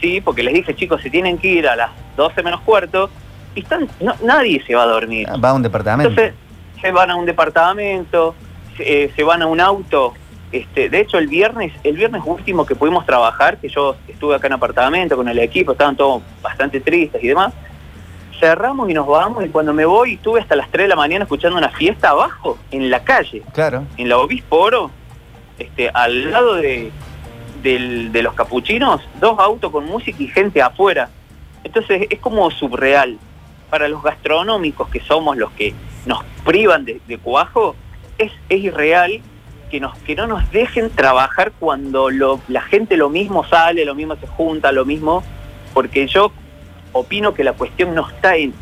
sí, 0.00 0.20
porque 0.20 0.42
les 0.42 0.54
dije, 0.54 0.74
chicos, 0.74 1.00
se 1.02 1.10
tienen 1.10 1.38
que 1.38 1.48
ir 1.48 1.68
a 1.68 1.76
las 1.76 1.90
12 2.16 2.42
menos 2.42 2.60
cuarto, 2.62 3.10
y 3.54 3.60
están, 3.60 3.88
no- 4.00 4.14
nadie 4.22 4.62
se 4.66 4.74
va 4.74 4.82
a 4.82 4.86
dormir. 4.86 5.26
Va 5.42 5.50
a 5.50 5.54
un 5.54 5.62
departamento. 5.62 6.10
Entonces, 6.10 6.34
se 6.80 6.90
van 6.92 7.10
a 7.10 7.16
un 7.16 7.24
departamento, 7.26 8.34
se, 8.76 9.04
eh, 9.04 9.12
se 9.16 9.22
van 9.22 9.42
a 9.42 9.46
un 9.46 9.60
auto. 9.60 10.12
Este, 10.52 10.88
de 10.88 11.00
hecho, 11.00 11.18
el 11.18 11.26
viernes, 11.26 11.72
el 11.82 11.96
viernes 11.96 12.22
último 12.24 12.64
que 12.66 12.74
pudimos 12.76 13.04
trabajar, 13.06 13.56
que 13.58 13.68
yo 13.68 13.96
estuve 14.06 14.36
acá 14.36 14.46
en 14.46 14.52
apartamento 14.54 15.16
con 15.16 15.28
el 15.28 15.38
equipo, 15.38 15.72
estaban 15.72 15.96
todos 15.96 16.22
bastante 16.42 16.80
tristes 16.80 17.22
y 17.22 17.28
demás, 17.28 17.52
cerramos 18.38 18.88
y 18.90 18.94
nos 18.94 19.06
vamos, 19.06 19.44
y 19.44 19.48
cuando 19.48 19.72
me 19.72 19.84
voy, 19.86 20.14
estuve 20.14 20.40
hasta 20.40 20.54
las 20.56 20.70
3 20.70 20.84
de 20.84 20.88
la 20.88 20.96
mañana 20.96 21.24
escuchando 21.24 21.56
una 21.56 21.70
fiesta 21.70 22.10
abajo, 22.10 22.58
en 22.70 22.90
la 22.90 23.02
calle, 23.02 23.42
claro. 23.54 23.84
en 23.96 24.08
la 24.08 24.18
Obispo 24.18 24.56
Oro, 24.58 24.90
este, 25.58 25.90
al 25.92 26.30
lado 26.30 26.54
de, 26.54 26.92
los 28.22 28.34
capuchinos, 28.34 29.00
dos 29.20 29.38
autos 29.38 29.72
con 29.72 29.86
música 29.86 30.22
y 30.22 30.28
gente 30.28 30.62
afuera. 30.62 31.10
Entonces 31.64 32.06
es 32.10 32.18
como 32.20 32.50
subreal. 32.50 33.18
Para 33.70 33.88
los 33.88 34.00
gastronómicos 34.00 34.88
que 34.88 35.00
somos 35.00 35.36
los 35.36 35.50
que 35.52 35.74
nos 36.06 36.22
privan 36.44 36.84
de, 36.84 37.00
de 37.08 37.18
cuajo, 37.18 37.74
es, 38.16 38.30
es 38.48 38.62
irreal 38.62 39.20
que, 39.70 40.14
no 40.14 40.26
nos 40.26 40.50
dejen 40.52 40.90
trabajar 40.90 41.52
cuando 41.58 42.08
la 42.48 42.62
gente 42.62 42.96
lo 42.96 43.08
mismo 43.08 43.44
sale, 43.44 43.84
lo 43.84 43.94
mismo 43.94 44.16
se 44.16 44.26
junta, 44.26 44.72
lo 44.72 44.84
mismo, 44.84 45.22
porque 45.74 46.06
yo 46.06 46.32
opino 46.92 47.34
que 47.34 47.44
la 47.44 47.52
cuestión 47.52 47.94
no 47.94 48.08
está 48.08 48.36
en 48.36 48.54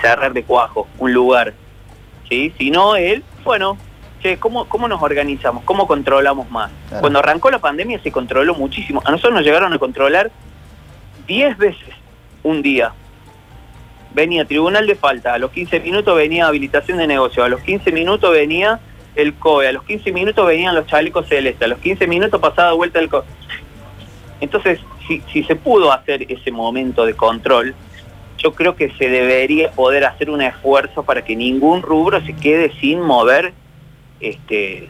cerrar 0.00 0.32
de 0.32 0.42
cuajo 0.42 0.88
un 0.98 1.12
lugar, 1.12 1.54
¿sí? 2.28 2.52
sino 2.58 2.96
el, 2.96 3.22
bueno, 3.44 3.76
che, 4.26 4.38
¿cómo, 4.38 4.68
¿cómo 4.68 4.88
nos 4.88 5.02
organizamos? 5.02 5.64
¿Cómo 5.64 5.86
controlamos 5.86 6.50
más? 6.50 6.70
Claro. 6.88 7.00
Cuando 7.00 7.18
arrancó 7.18 7.50
la 7.50 7.58
pandemia 7.58 8.00
se 8.00 8.10
controló 8.10 8.54
muchísimo. 8.54 9.02
A 9.04 9.10
nosotros 9.10 9.34
nos 9.34 9.44
llegaron 9.44 9.72
a 9.72 9.78
controlar 9.78 10.30
10 11.26 11.58
veces 11.58 11.88
un 12.42 12.62
día. 12.62 12.92
Venía 14.14 14.44
tribunal 14.44 14.86
de 14.86 14.94
falta, 14.94 15.34
a 15.34 15.38
los 15.38 15.50
15 15.50 15.80
minutos 15.80 16.16
venía 16.16 16.46
habilitación 16.46 16.98
de 16.98 17.06
negocio, 17.06 17.44
a 17.44 17.48
los 17.48 17.60
15 17.60 17.92
minutos 17.92 18.32
venía 18.32 18.80
el 19.14 19.34
COE, 19.34 19.68
a 19.68 19.72
los 19.72 19.84
15 19.84 20.12
minutos 20.12 20.46
venían 20.46 20.74
los 20.74 20.86
chalecos 20.86 21.28
celestes, 21.28 21.62
a 21.62 21.68
los 21.68 21.78
15 21.78 22.06
minutos 22.06 22.40
pasaba 22.40 22.70
de 22.70 22.76
vuelta 22.76 22.98
el 22.98 23.08
COE. 23.08 23.24
Entonces, 24.40 24.80
si, 25.06 25.22
si 25.32 25.42
se 25.44 25.56
pudo 25.56 25.92
hacer 25.92 26.30
ese 26.30 26.50
momento 26.50 27.04
de 27.04 27.14
control, 27.14 27.74
yo 28.38 28.54
creo 28.54 28.76
que 28.76 28.90
se 28.92 29.08
debería 29.08 29.70
poder 29.72 30.04
hacer 30.04 30.30
un 30.30 30.42
esfuerzo 30.42 31.02
para 31.02 31.24
que 31.24 31.36
ningún 31.36 31.82
rubro 31.82 32.20
se 32.24 32.34
quede 32.34 32.72
sin 32.80 33.00
mover. 33.00 33.52
Este, 34.20 34.88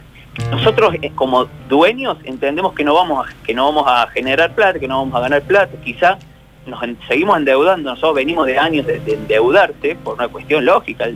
nosotros 0.51 0.95
eh, 1.03 1.11
como 1.15 1.47
dueños 1.69 2.19
entendemos 2.25 2.75
que 2.75 2.85
no 2.85 2.95
vamos 2.95 3.27
a, 3.27 3.45
que 3.45 3.55
no 3.55 3.65
vamos 3.67 3.85
a 3.87 4.07
generar 4.09 4.55
plata, 4.55 4.79
que 4.79 4.89
no 4.89 4.99
vamos 4.99 5.15
a 5.15 5.21
ganar 5.21 5.43
plata, 5.43 5.73
quizá 5.83 6.19
nos 6.67 6.81
seguimos 7.07 7.37
endeudando, 7.37 7.91
nosotros 7.91 8.17
venimos 8.17 8.47
de 8.47 8.59
años 8.59 8.87
de, 8.87 8.99
de 9.01 9.15
endeudarse 9.15 9.97
por 10.03 10.15
una 10.15 10.29
cuestión 10.29 10.65
lógica 10.65 11.07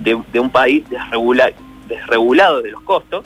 de, 0.00 0.40
un 0.40 0.50
país 0.50 0.84
desregula- 0.90 1.52
desregulado 1.88 2.60
de 2.60 2.72
los 2.72 2.82
costos, 2.82 3.24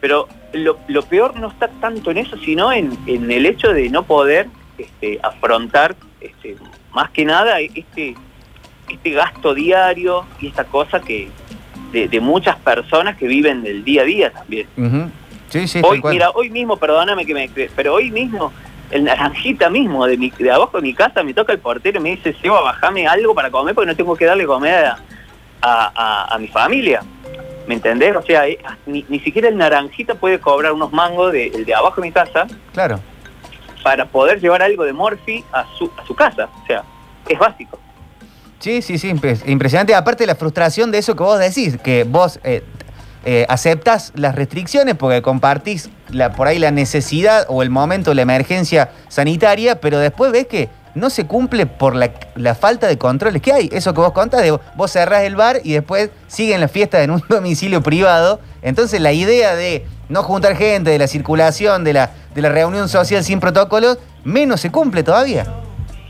pero 0.00 0.28
lo, 0.52 0.78
lo 0.88 1.02
peor 1.02 1.38
no 1.40 1.48
está 1.48 1.68
tanto 1.80 2.10
en 2.10 2.18
eso, 2.18 2.36
sino 2.38 2.72
en, 2.72 2.96
en 3.06 3.30
el 3.30 3.46
hecho 3.46 3.72
de 3.72 3.88
no 3.88 4.02
poder 4.02 4.48
este, 4.76 5.18
afrontar 5.22 5.96
este, 6.20 6.56
más 6.92 7.10
que 7.10 7.24
nada 7.24 7.58
este, 7.60 8.14
este 8.88 9.10
gasto 9.10 9.54
diario 9.54 10.26
y 10.40 10.48
esta 10.48 10.64
cosa 10.64 11.00
que 11.00 11.30
de, 11.92 12.08
de 12.08 12.20
muchas 12.20 12.56
personas 12.56 13.16
que 13.16 13.26
viven 13.26 13.62
del 13.62 13.84
día 13.84 14.02
a 14.02 14.04
día 14.04 14.32
también. 14.32 14.66
Sí, 15.48 15.68
sí, 15.68 15.80
Hoy, 15.84 16.00
mira, 16.04 16.30
hoy 16.30 16.48
mismo, 16.50 16.76
perdóname 16.78 17.26
que 17.26 17.34
me... 17.34 17.48
Pero 17.76 17.94
hoy 17.94 18.10
mismo, 18.10 18.52
el 18.90 19.04
naranjita 19.04 19.68
mismo 19.68 20.06
de, 20.06 20.16
mi, 20.16 20.30
de 20.30 20.50
abajo 20.50 20.78
de 20.78 20.82
mi 20.82 20.94
casa 20.94 21.22
me 21.22 21.34
toca 21.34 21.52
el 21.52 21.58
portero 21.58 21.98
y 22.00 22.02
me 22.02 22.10
dice, 22.10 22.34
Seba, 22.40 22.62
bajame 22.62 23.06
algo 23.06 23.34
para 23.34 23.50
comer 23.50 23.74
porque 23.74 23.90
no 23.90 23.96
tengo 23.96 24.16
que 24.16 24.24
darle 24.24 24.46
comer 24.46 24.86
a, 24.86 24.98
a- 25.60 25.92
a- 25.94 26.34
a 26.34 26.38
mi 26.38 26.48
familia. 26.48 27.02
¿Me 27.66 27.74
entendés? 27.74 28.16
O 28.16 28.22
sea, 28.22 28.48
eh, 28.48 28.58
ni, 28.86 29.04
ni 29.08 29.20
siquiera 29.20 29.48
el 29.48 29.56
naranjita 29.56 30.14
puede 30.14 30.40
cobrar 30.40 30.72
unos 30.72 30.90
mangos 30.92 31.32
de, 31.32 31.46
el 31.48 31.64
de 31.64 31.74
abajo 31.74 32.00
de 32.00 32.08
mi 32.08 32.12
casa 32.12 32.46
Claro. 32.72 32.98
para 33.82 34.06
poder 34.06 34.40
llevar 34.40 34.62
algo 34.62 34.84
de 34.84 34.92
morfi 34.92 35.44
a 35.52 35.64
su, 35.78 35.90
a 35.96 36.04
su 36.06 36.14
casa. 36.14 36.48
O 36.62 36.66
sea, 36.66 36.82
es 37.28 37.38
básico. 37.38 37.78
Sí, 38.62 38.80
sí, 38.80 38.96
sí, 38.96 39.10
impres- 39.12 39.42
impresionante. 39.46 39.92
Aparte 39.92 40.24
la 40.24 40.36
frustración 40.36 40.92
de 40.92 40.98
eso 40.98 41.16
que 41.16 41.24
vos 41.24 41.38
decís, 41.40 41.76
que 41.82 42.04
vos 42.04 42.38
eh, 42.44 42.62
eh, 43.24 43.44
aceptas 43.48 44.12
las 44.14 44.36
restricciones 44.36 44.94
porque 44.94 45.20
compartís 45.20 45.90
la, 46.10 46.30
por 46.32 46.46
ahí 46.46 46.60
la 46.60 46.70
necesidad 46.70 47.44
o 47.48 47.62
el 47.64 47.70
momento, 47.70 48.14
la 48.14 48.22
emergencia 48.22 48.90
sanitaria, 49.08 49.80
pero 49.80 49.98
después 49.98 50.30
ves 50.30 50.46
que 50.46 50.68
no 50.94 51.10
se 51.10 51.26
cumple 51.26 51.66
por 51.66 51.96
la, 51.96 52.12
la 52.36 52.54
falta 52.54 52.86
de 52.86 52.98
controles 52.98 53.42
que 53.42 53.52
hay. 53.52 53.68
Eso 53.72 53.94
que 53.94 54.00
vos 54.00 54.12
contás, 54.12 54.42
de 54.42 54.56
vos 54.76 54.92
cerrás 54.92 55.22
el 55.24 55.34
bar 55.34 55.60
y 55.64 55.72
después 55.72 56.10
siguen 56.28 56.60
las 56.60 56.70
fiestas 56.70 57.00
en 57.02 57.10
un 57.10 57.20
domicilio 57.28 57.82
privado. 57.82 58.38
Entonces 58.62 59.00
la 59.00 59.12
idea 59.12 59.56
de 59.56 59.84
no 60.08 60.22
juntar 60.22 60.54
gente, 60.56 60.90
de 60.90 60.98
la 60.98 61.08
circulación, 61.08 61.82
de 61.82 61.94
la, 61.94 62.10
de 62.32 62.42
la 62.42 62.50
reunión 62.50 62.88
social 62.88 63.24
sin 63.24 63.40
protocolos, 63.40 63.98
menos 64.22 64.60
se 64.60 64.70
cumple 64.70 65.02
todavía. 65.02 65.46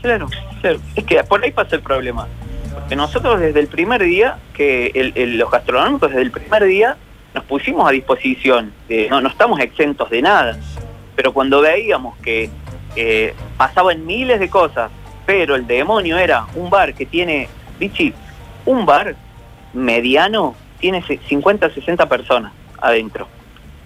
Claro, 0.03 0.27
claro. 0.61 0.79
Es 0.95 1.03
que 1.05 1.23
por 1.23 1.41
ahí 1.43 1.51
pasa 1.51 1.77
el 1.77 1.81
problema. 1.81 2.27
Nosotros 2.95 3.39
desde 3.39 3.59
el 3.59 3.67
primer 3.67 4.03
día, 4.03 4.37
que 4.53 5.11
los 5.37 5.49
gastronómicos 5.49 6.09
desde 6.09 6.21
el 6.21 6.31
primer 6.31 6.63
día 6.65 6.95
nos 7.33 7.43
pusimos 7.45 7.87
a 7.87 7.91
disposición, 7.91 8.71
no, 9.09 9.27
estamos 9.27 9.59
exentos 9.59 10.09
de 10.11 10.21
nada, 10.21 10.57
pero 11.15 11.33
cuando 11.33 11.61
veíamos 11.61 12.15
que 12.17 12.49
eh, 12.95 13.33
pasaban 13.57 14.05
miles 14.05 14.39
de 14.39 14.49
cosas, 14.49 14.91
pero 15.25 15.55
el 15.55 15.65
demonio 15.65 16.17
era 16.17 16.45
un 16.53 16.69
bar 16.69 16.93
que 16.93 17.05
tiene, 17.07 17.47
Vichy, 17.79 18.13
un 18.65 18.85
bar 18.85 19.15
mediano 19.73 20.55
tiene 20.79 21.01
se- 21.01 21.17
50, 21.17 21.71
60 21.71 22.07
personas 22.07 22.51
adentro. 22.79 23.27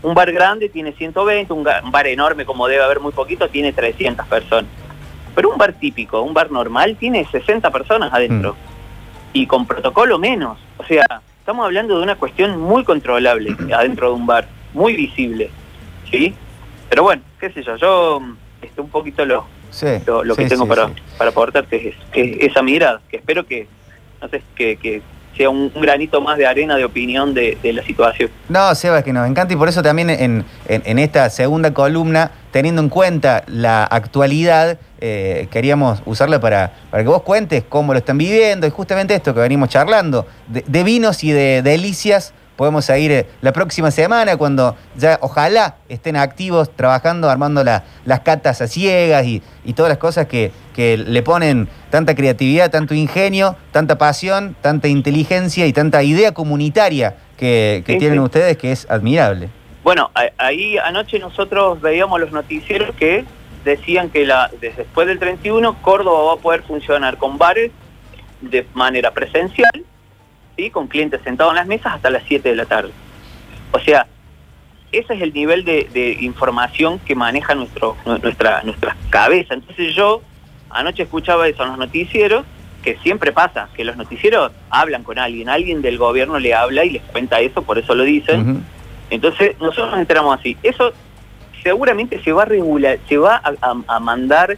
Un 0.04 0.14
bar 0.14 0.32
grande 0.32 0.68
tiene 0.70 0.92
120, 0.92 1.54
un, 1.54 1.64
bar 1.64 2.08
enorme 2.08 2.46
como 2.46 2.68
debe 2.68 2.84
haber 2.84 3.00
muy 3.00 3.12
poquito 3.14 3.48
tiene 3.48 3.72
300 3.72 4.28
personas. 4.28 4.70
Pero 5.34 5.50
un 5.52 5.58
bar 5.58 5.74
típico, 5.74 6.22
un 6.22 6.34
bar 6.34 6.52
normal, 6.52 6.98
tiene 7.00 7.26
60 7.26 7.70
personas 7.72 8.12
adentro. 8.14 8.56
Y 9.34 9.46
con 9.48 9.66
protocolo 9.66 10.18
menos. 10.18 10.58
O 10.78 10.84
sea, 10.84 11.04
estamos 11.40 11.66
hablando 11.66 11.98
de 11.98 12.04
una 12.04 12.16
cuestión 12.16 12.60
muy 12.60 12.84
controlable 12.84 13.56
adentro 13.74 14.10
de 14.10 14.14
un 14.16 14.26
bar, 14.26 14.48
muy 14.74 14.96
visible. 14.96 15.50
¿Sí? 16.10 16.34
Pero 16.90 17.04
bueno, 17.04 17.22
qué 17.40 17.52
sé 17.52 17.64
yo, 17.64 17.76
yo 17.76 18.20
mm, 18.20 18.38
este, 18.62 18.82
un 18.82 18.90
poquito 18.90 19.26
lo, 19.26 19.46
Sí, 19.70 19.88
lo, 20.06 20.24
lo 20.24 20.36
que 20.36 20.46
tengo 20.46 20.64
sí, 20.64 20.70
para, 20.70 20.90
para 21.18 21.30
aportarte 21.32 21.90
es, 21.90 21.96
es 22.14 22.52
esa 22.52 22.62
mirada, 22.62 23.02
que 23.10 23.18
espero 23.18 23.46
que, 23.46 23.68
no 24.22 24.30
sé, 24.30 24.42
que, 24.56 24.78
que 24.78 25.02
sea 25.36 25.50
un, 25.50 25.72
granito 25.76 26.22
más 26.22 26.38
de 26.38 26.48
arena 26.48 26.76
de 26.76 26.86
opinión 26.86 27.34
de, 27.34 27.58
la 27.64 27.84
situación. 27.84 28.30
No, 28.50 28.74
Sebas, 28.76 29.04
que 29.04 29.14
nos 29.14 29.28
encanta 29.30 29.54
y 29.54 29.58
por 29.58 29.70
eso 29.70 29.82
también 29.82 30.10
en, 30.10 30.46
en- 30.68 31.00
esta 31.00 31.30
segunda 31.30 31.74
columna, 31.74 32.32
teniendo 32.52 32.82
en 32.82 32.90
cuenta 32.90 33.44
la 33.48 33.84
actualidad, 33.84 34.80
eh, 35.00 35.48
queríamos 35.52 36.02
usarla 36.06 36.40
para, 36.40 36.74
para 36.90 37.04
que 37.04 37.10
vos 37.10 37.22
cuentes 37.22 37.64
cómo 37.68 37.94
lo 37.94 38.00
están 38.00 38.18
viviendo 38.18 38.66
y 38.66 38.70
justamente 38.70 39.14
esto 39.14 39.34
que 39.34 39.40
venimos 39.42 39.70
charlando, 39.70 40.26
de 40.48 40.84
vinos 40.84 41.24
y 41.24 41.32
de 41.32 41.62
delicias. 41.62 42.34
Podemos 42.58 42.90
ir 42.90 43.12
eh, 43.12 43.26
la 43.42 43.54
próxima 43.54 43.92
semana 43.92 44.36
cuando 44.36 44.76
ya 44.98 45.18
ojalá 45.22 45.76
estén 45.88 46.16
activos 46.18 46.70
trabajando, 46.76 47.30
armando 47.30 47.64
la- 47.64 47.84
las 48.04 48.22
catas 48.22 48.62
a 48.62 48.68
ciegas 48.68 49.26
y, 49.26 49.42
y 49.64 49.74
todas 49.74 49.90
las 49.90 50.00
cosas 50.00 50.26
que, 50.26 50.52
que 50.76 50.98
le 50.98 51.22
ponen 51.24 51.70
tanta 51.92 52.16
creatividad, 52.16 52.70
tanto 52.72 52.94
ingenio, 52.96 53.56
tanta 53.72 53.98
pasión, 53.98 54.56
tanta 54.62 54.88
inteligencia 54.88 55.66
y 55.68 55.72
tanta 55.74 56.02
idea 56.04 56.34
comunitaria 56.34 57.16
que, 57.38 57.84
que 57.86 57.94
Sí, 57.94 58.00
tienen 58.00 58.18
sí. 58.20 58.26
ustedes 58.26 58.58
que 58.58 58.72
es 58.72 58.90
admirable. 58.90 59.50
Bueno, 59.84 60.10
ahí 60.38 60.78
anoche 60.80 61.20
nosotros 61.20 61.80
veíamos 61.80 62.20
los 62.20 62.32
noticieros 62.32 62.94
que 62.96 63.24
decían 63.64 64.10
que 64.10 64.26
la, 64.26 64.50
desde 64.60 64.84
después 64.84 65.08
del 65.08 65.20
31 65.20 65.82
Córdoba 65.82 66.24
va 66.24 66.34
a 66.34 66.38
poder 66.42 66.64
funcionar 66.64 67.18
con 67.18 67.38
bares 67.38 67.72
de 68.42 68.66
manera 68.74 69.12
presencial, 69.12 69.70
¿sí? 70.58 70.70
con 70.70 70.88
clientes 70.88 71.22
sentados 71.24 71.54
en 71.54 71.58
las 71.58 71.68
mesas 71.68 71.94
hasta 71.96 72.10
las 72.10 72.24
7 72.28 72.50
de 72.50 72.56
la 72.56 72.66
tarde. 72.66 72.92
O 73.72 73.80
sea, 73.80 74.08
ese 74.92 75.14
es 75.14 75.22
el 75.22 75.34
nivel 75.34 75.64
de, 75.64 76.18
información 76.22 77.00
que 77.00 77.16
maneja 77.16 77.56
nuestro, 77.56 77.96
nuestra, 78.06 78.64
nuestra 78.64 78.96
cabeza. 79.10 79.54
Entonces 79.54 79.94
yo 79.94 80.22
anoche 80.70 81.04
escuchaba 81.04 81.48
eso 81.48 81.64
en 81.64 81.70
los 81.70 81.78
noticieros, 81.78 82.46
que 82.84 82.98
siempre 82.98 83.32
pasa, 83.32 83.70
que 83.76 83.84
los 83.84 83.98
noticieros 83.98 84.52
hablan 84.70 85.04
con 85.04 85.20
alguien, 85.20 85.50
alguien 85.50 85.82
del 85.82 85.98
gobierno 85.98 86.40
le 86.40 86.54
habla 86.54 86.86
y 86.86 86.92
les 86.92 87.04
cuenta 87.04 87.40
eso, 87.40 87.62
por 87.62 87.78
eso 87.78 87.96
lo 87.96 88.04
dicen. 88.04 88.64
Entonces 89.10 89.60
nosotros 89.60 89.92
nos 89.92 90.00
enteramos 90.00 90.40
así. 90.40 90.58
Eso 90.64 90.94
seguramente 91.64 92.22
se 92.24 92.32
va 92.32 92.44
a 92.44 92.46
regular, 92.46 92.98
se 93.10 93.18
va 93.18 93.42
a, 93.44 94.00
mandar 94.00 94.58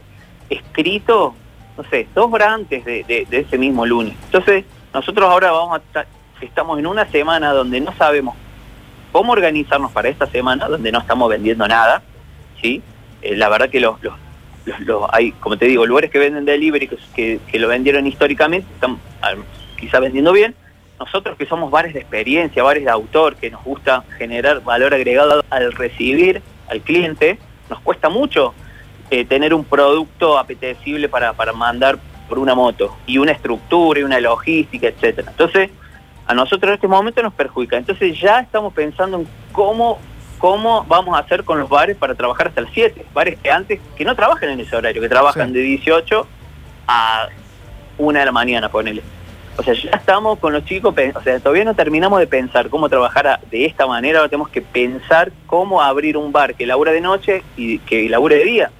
escrito, 0.49 1.33
no 1.77 1.83
sé, 1.85 2.07
dos 2.13 2.31
horas 2.31 2.49
antes 2.49 2.85
de, 2.85 3.27
ese 3.31 3.57
mismo 3.57 3.85
lunes. 3.85 4.13
Entonces 4.25 4.65
nosotros 4.93 5.29
ahora 5.29 5.51
vamos 5.51 5.81
a 5.95 6.05
estamos 6.41 6.79
en 6.79 6.87
una 6.87 7.05
semana 7.05 7.51
donde 7.51 7.81
no 7.81 7.93
sabemos 7.97 8.35
cómo 9.11 9.33
organizarnos 9.33 9.91
para 9.91 10.09
esta 10.09 10.27
semana, 10.27 10.67
donde 10.67 10.91
no 10.91 10.99
estamos 10.99 11.29
vendiendo 11.29 11.67
nada, 11.67 12.01
¿sí? 12.61 12.81
Eh, 13.21 13.35
la 13.35 13.49
verdad 13.49 13.69
que 13.69 13.79
los, 13.79 13.97
hay, 15.11 15.31
como 15.33 15.57
te 15.57 15.65
digo, 15.65 15.85
lugares 15.85 16.11
que 16.11 16.19
venden 16.19 16.45
delivery, 16.45 16.87
que, 17.15 17.39
que, 17.45 17.59
lo 17.59 17.67
vendieron 17.67 18.05
históricamente, 18.07 18.67
están 18.73 18.97
ah, 19.21 19.33
quizá 19.77 19.99
vendiendo 19.99 20.31
bien. 20.31 20.55
Nosotros 20.99 21.37
que 21.37 21.45
somos 21.45 21.71
bares 21.71 21.93
de 21.93 22.01
experiencia, 22.01 22.61
bares 22.61 22.83
de 22.83 22.91
autor, 22.91 23.35
que 23.35 23.49
nos 23.49 23.63
gusta 23.63 24.03
generar 24.17 24.61
valor 24.63 24.93
agregado 24.93 25.43
al 25.49 25.71
recibir 25.71 26.41
al 26.67 26.81
cliente, 26.81 27.39
nos 27.69 27.79
cuesta 27.79 28.09
mucho 28.09 28.53
eh, 29.09 29.25
tener 29.25 29.53
un 29.53 29.63
producto 29.63 30.37
apetecible 30.37 31.07
para, 31.07 31.33
para 31.33 31.53
mandar 31.53 31.97
por 32.29 32.39
una 32.39 32.55
moto 32.55 32.95
y 33.05 33.17
una 33.17 33.33
estructura 33.33 33.99
y 33.99 34.03
una 34.03 34.19
logística, 34.19 34.87
etcétera. 34.87 35.31
Entonces, 35.31 35.69
a 36.29 36.33
nosotros 36.35 36.69
en 36.69 36.75
este 36.75 36.87
momento 36.87 37.23
nos 37.23 37.33
perjudica. 37.33 37.75
Entonces 37.75 38.19
ya 38.21 38.39
estamos 38.39 38.71
pensando 38.71 39.17
en 39.17 39.27
cómo, 39.51 39.97
cómo 40.37 40.85
vamos 40.87 41.17
a 41.17 41.21
hacer 41.21 41.43
con 41.43 41.59
los 41.59 41.67
bares 41.67 41.97
para 41.97 42.13
trabajar 42.13 42.49
hasta 42.49 42.61
las 42.61 42.71
7. 42.71 43.07
Bares 43.15 43.39
que 43.39 43.49
antes, 43.49 43.81
que 43.97 44.05
no 44.05 44.15
trabajan 44.15 44.49
en 44.49 44.59
ese 44.59 44.75
horario, 44.75 45.01
que 45.01 45.09
trabajan 45.09 45.51
de 45.51 45.61
18 45.61 46.27
a 46.87 47.29
1 47.97 48.19
de 48.19 48.25
la 48.25 48.31
mañana, 48.31 48.69
ponele. 48.69 49.01
O 49.57 49.63
sea, 49.63 49.73
ya 49.73 49.89
estamos 49.89 50.37
con 50.37 50.53
los 50.53 50.63
chicos, 50.65 50.93
o 51.15 51.21
sea, 51.21 51.39
todavía 51.39 51.65
no 51.65 51.73
terminamos 51.73 52.19
de 52.19 52.27
pensar 52.27 52.69
cómo 52.69 52.87
trabajar 52.87 53.41
de 53.49 53.65
esta 53.65 53.87
manera, 53.87 54.19
ahora 54.19 54.29
tenemos 54.29 54.49
que 54.49 54.61
pensar 54.61 55.31
cómo 55.47 55.81
abrir 55.81 56.15
un 56.15 56.31
bar 56.31 56.55
que 56.55 56.65
labura 56.65 56.91
de 56.91 57.01
noche 57.01 57.43
y 57.57 57.79
que 57.79 58.07
labure 58.07 58.37
de 58.37 58.45
día. 58.45 58.71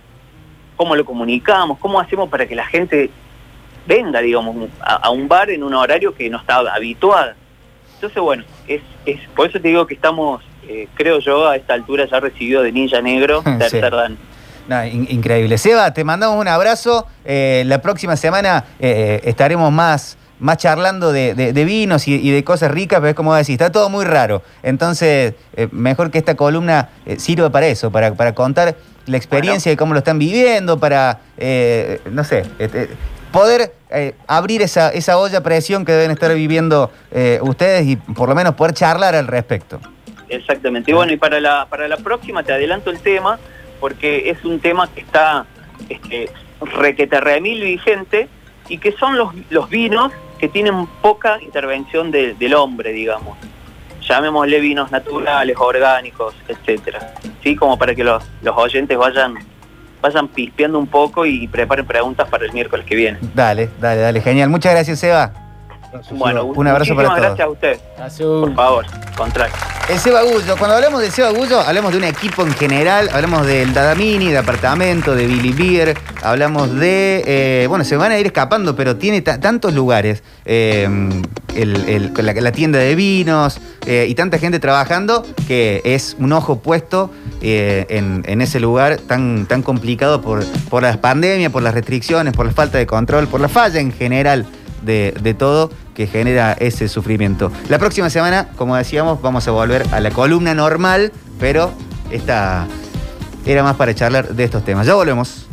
Cómo 0.77 0.95
lo 0.95 1.03
comunicamos, 1.03 1.79
cómo 1.79 1.99
hacemos 1.99 2.29
para 2.29 2.45
que 2.45 2.55
la 2.55 2.65
gente 2.65 3.09
venga, 3.89 4.21
digamos, 4.21 4.69
a, 4.80 5.10
un 5.10 5.28
bar 5.28 5.49
en 5.49 5.63
un 5.63 5.73
horario 5.73 6.13
que 6.13 6.30
no 6.30 6.38
está 6.38 6.60
habituada. 6.60 7.36
Entonces, 7.95 8.21
bueno, 8.21 8.43
es, 8.67 8.82
es 9.06 9.19
por 9.36 9.49
eso 9.49 9.60
te 9.60 9.67
digo 9.67 9.88
que 9.88 9.95
estamos, 9.95 10.43
eh, 10.67 10.88
creo 10.93 11.19
yo, 11.19 11.47
a 11.47 11.56
esta 11.56 11.73
altura 11.73 12.06
ya 12.10 12.19
recibido 12.19 12.62
de 12.62 12.71
Ninja 12.71 13.02
Negro, 13.02 13.41
tercer 13.58 13.91
dan. 13.91 14.17
increíble. 15.10 15.58
Seba, 15.58 15.91
te 15.91 16.04
mandamos 16.04 16.39
un 16.39 16.47
abrazo. 16.47 17.08
Eh, 17.25 17.63
la 17.65 17.82
próxima 17.82 18.15
semana 18.15 18.63
eh, 18.80 19.21
estaremos 19.23 19.71
más, 19.71 20.19
más 20.39 20.58
charlando 20.58 21.12
de, 21.12 21.34
vinos 21.65 22.08
y, 22.08 22.30
de 22.30 22.43
cosas 22.43 22.69
ricas, 22.69 22.99
pero 22.99 23.10
es 23.10 23.15
como 23.15 23.34
decir, 23.34 23.54
está 23.54 23.71
todo 23.71 23.89
muy 23.89 24.06
raro. 24.06 24.43
Entonces, 24.62 25.34
mejor 25.71 26.12
que 26.12 26.19
esta 26.19 26.36
columna 26.36 26.89
sirva 27.17 27.49
para 27.49 27.65
eso, 27.65 27.89
para, 27.91 28.13
para 28.13 28.36
contar 28.36 28.75
la 29.08 29.17
experiencia 29.17 29.71
de 29.71 29.78
cómo 29.78 29.93
lo 29.93 29.99
están 29.99 30.19
viviendo, 30.19 30.80
para, 30.80 31.21
no 32.12 32.23
sé, 32.23 32.43
poder 33.32 33.74
eh, 33.89 34.15
abrir 34.28 34.62
esa, 34.62 34.89
esa 34.89 35.18
olla 35.18 35.42
presión 35.42 35.86
que 35.86 35.92
deben 35.92 36.12
estar 36.12 36.34
viviendo 36.34 36.92
eh, 37.12 37.39
ustedes 37.42 37.88
y 37.88 37.96
por 37.96 38.30
lo 38.30 38.36
menos 38.36 38.56
poder 38.56 38.74
charlar 38.74 39.15
al 39.15 39.28
respecto. 39.28 39.80
Exactamente. 40.30 40.92
Y 40.92 40.94
bueno, 40.94 41.12
y 41.12 41.18
para 41.18 41.39
la, 41.39 41.65
para 41.68 41.88
la 41.88 41.98
próxima 41.98 42.44
te 42.44 42.54
adelanto 42.54 42.92
el 42.92 43.00
tema, 43.00 43.39
porque 43.80 44.30
es 44.30 44.44
un 44.46 44.60
tema 44.60 44.88
que 44.94 45.02
está 45.02 45.46
este, 45.89 46.30
requeterremil 46.62 47.62
vigente 47.62 48.28
y 48.68 48.78
que 48.78 48.92
son 48.92 49.18
los, 49.18 49.34
los 49.50 49.70
vinos 49.70 50.12
que 50.39 50.48
tienen 50.48 50.86
poca 51.02 51.42
intervención 51.42 52.12
del 52.12 52.54
hombre, 52.54 52.92
digamos. 52.92 53.38
Llamémosle 54.08 54.60
vinos 54.60 54.92
naturales, 54.92 55.56
orgánicos, 55.60 56.34
etcétera. 56.48 57.13
Sí, 57.44 57.56
como 57.56 57.78
para 57.78 57.94
que 57.94 58.04
los, 58.04 58.24
los 58.42 58.58
oyentes 58.58 58.98
vayan 58.98 59.36
vayan 60.01 60.27
pispeando 60.27 60.79
un 60.79 60.88
poco 60.88 61.25
y 61.25 61.47
preparen 61.47 61.85
preguntas 61.85 62.27
para 62.29 62.45
el 62.45 62.53
miércoles 62.53 62.85
que 62.85 62.95
viene. 62.95 63.19
Dale, 63.33 63.69
dale, 63.79 64.01
dale, 64.01 64.21
genial. 64.21 64.49
Muchas 64.49 64.73
gracias, 64.73 64.99
Seba. 64.99 65.48
Bueno, 66.12 66.45
un 66.45 66.67
abrazo 66.67 66.95
para 66.95 67.10
todos. 67.10 67.21
Gracias 67.21 67.47
a 67.47 67.49
usted. 67.49 67.80
Por 68.41 68.56
favor, 68.56 68.86
contrario. 69.17 69.56
El 69.89 69.97
Seba 69.97 70.21
Gullo, 70.21 70.56
cuando 70.58 70.75
hablamos 70.75 71.02
de 71.02 71.10
Seba 71.10 71.32
Gullo, 71.32 71.60
hablamos 71.60 71.91
de 71.91 71.97
un 71.97 72.04
equipo 72.04 72.43
en 72.43 72.54
general, 72.54 73.10
hablamos 73.12 73.47
del 73.47 73.73
Dadamini, 73.73 74.30
de 74.30 74.38
apartamento, 74.38 75.15
de 75.15 75.25
Billy 75.25 75.52
Beer, 75.52 75.97
hablamos 76.21 76.75
de. 76.75 77.23
Eh, 77.25 77.65
bueno, 77.67 77.84
se 77.84 77.97
van 77.97 78.12
a 78.12 78.19
ir 78.19 78.28
escapando, 78.28 78.75
pero 78.75 78.97
tiene 78.97 79.21
tantos 79.21 79.73
lugares. 79.73 80.21
Eh, 80.45 80.88
la, 81.56 82.52
tienda 82.52 82.78
de 82.78 82.95
vinos 82.95 83.60
eh, 83.86 84.06
y 84.08 84.15
tanta 84.15 84.38
gente 84.38 84.60
trabajando 84.60 85.25
que 85.47 85.82
es 85.84 86.15
un 86.19 86.32
ojo 86.32 86.60
puesto 86.60 87.12
en, 87.41 88.41
ese 88.41 88.60
lugar 88.60 88.97
tan, 88.97 89.45
tan 89.47 89.63
complicado 89.63 90.21
por, 90.21 90.45
por 90.69 90.84
las 90.84 90.97
pandemias, 90.97 91.52
por 91.52 91.63
las 91.63 91.73
restricciones, 91.73 92.34
por 92.34 92.45
la 92.45 92.52
falta 92.52 92.78
de 92.78 92.86
control, 92.86 93.28
por 93.28 93.41
la 93.41 93.49
falla 93.49 93.80
en 93.80 93.91
general 93.91 94.45
de, 94.82 95.36
todo 95.38 95.72
que 95.94 96.08
genera 96.08 96.54
ese 96.54 96.88
sufrimiento. 96.88 97.52
La 97.68 97.80
próxima 97.80 98.10
semana, 98.10 98.50
como 98.56 98.76
decíamos, 98.76 99.22
vamos 99.22 99.48
a 99.48 99.52
volver 99.52 99.86
a 99.92 100.00
la 100.00 100.12
columna 100.12 100.54
normal, 100.54 101.12
pero 101.39 101.72
esta 102.12 102.68
era 103.46 103.63
más 103.63 103.76
para 103.76 103.94
charlar 103.94 104.30
de 104.30 104.44
estos 104.44 104.63
temas. 104.63 104.88
Ya 104.88 104.96
volvemos. 104.96 105.48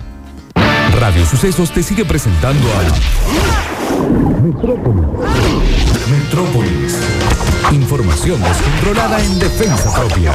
Radio 0.98 1.26
Sucesos 1.26 1.70
te 1.72 1.82
sigue 1.82 2.04
presentando 2.04 2.66
a 2.72 2.82
Metrópolis. 4.42 5.06
Metrópolis. 6.10 6.96
Información 7.72 8.40
descontrolada 8.42 9.20
en 9.20 9.38
defensa 9.38 9.92
propia. 9.94 10.34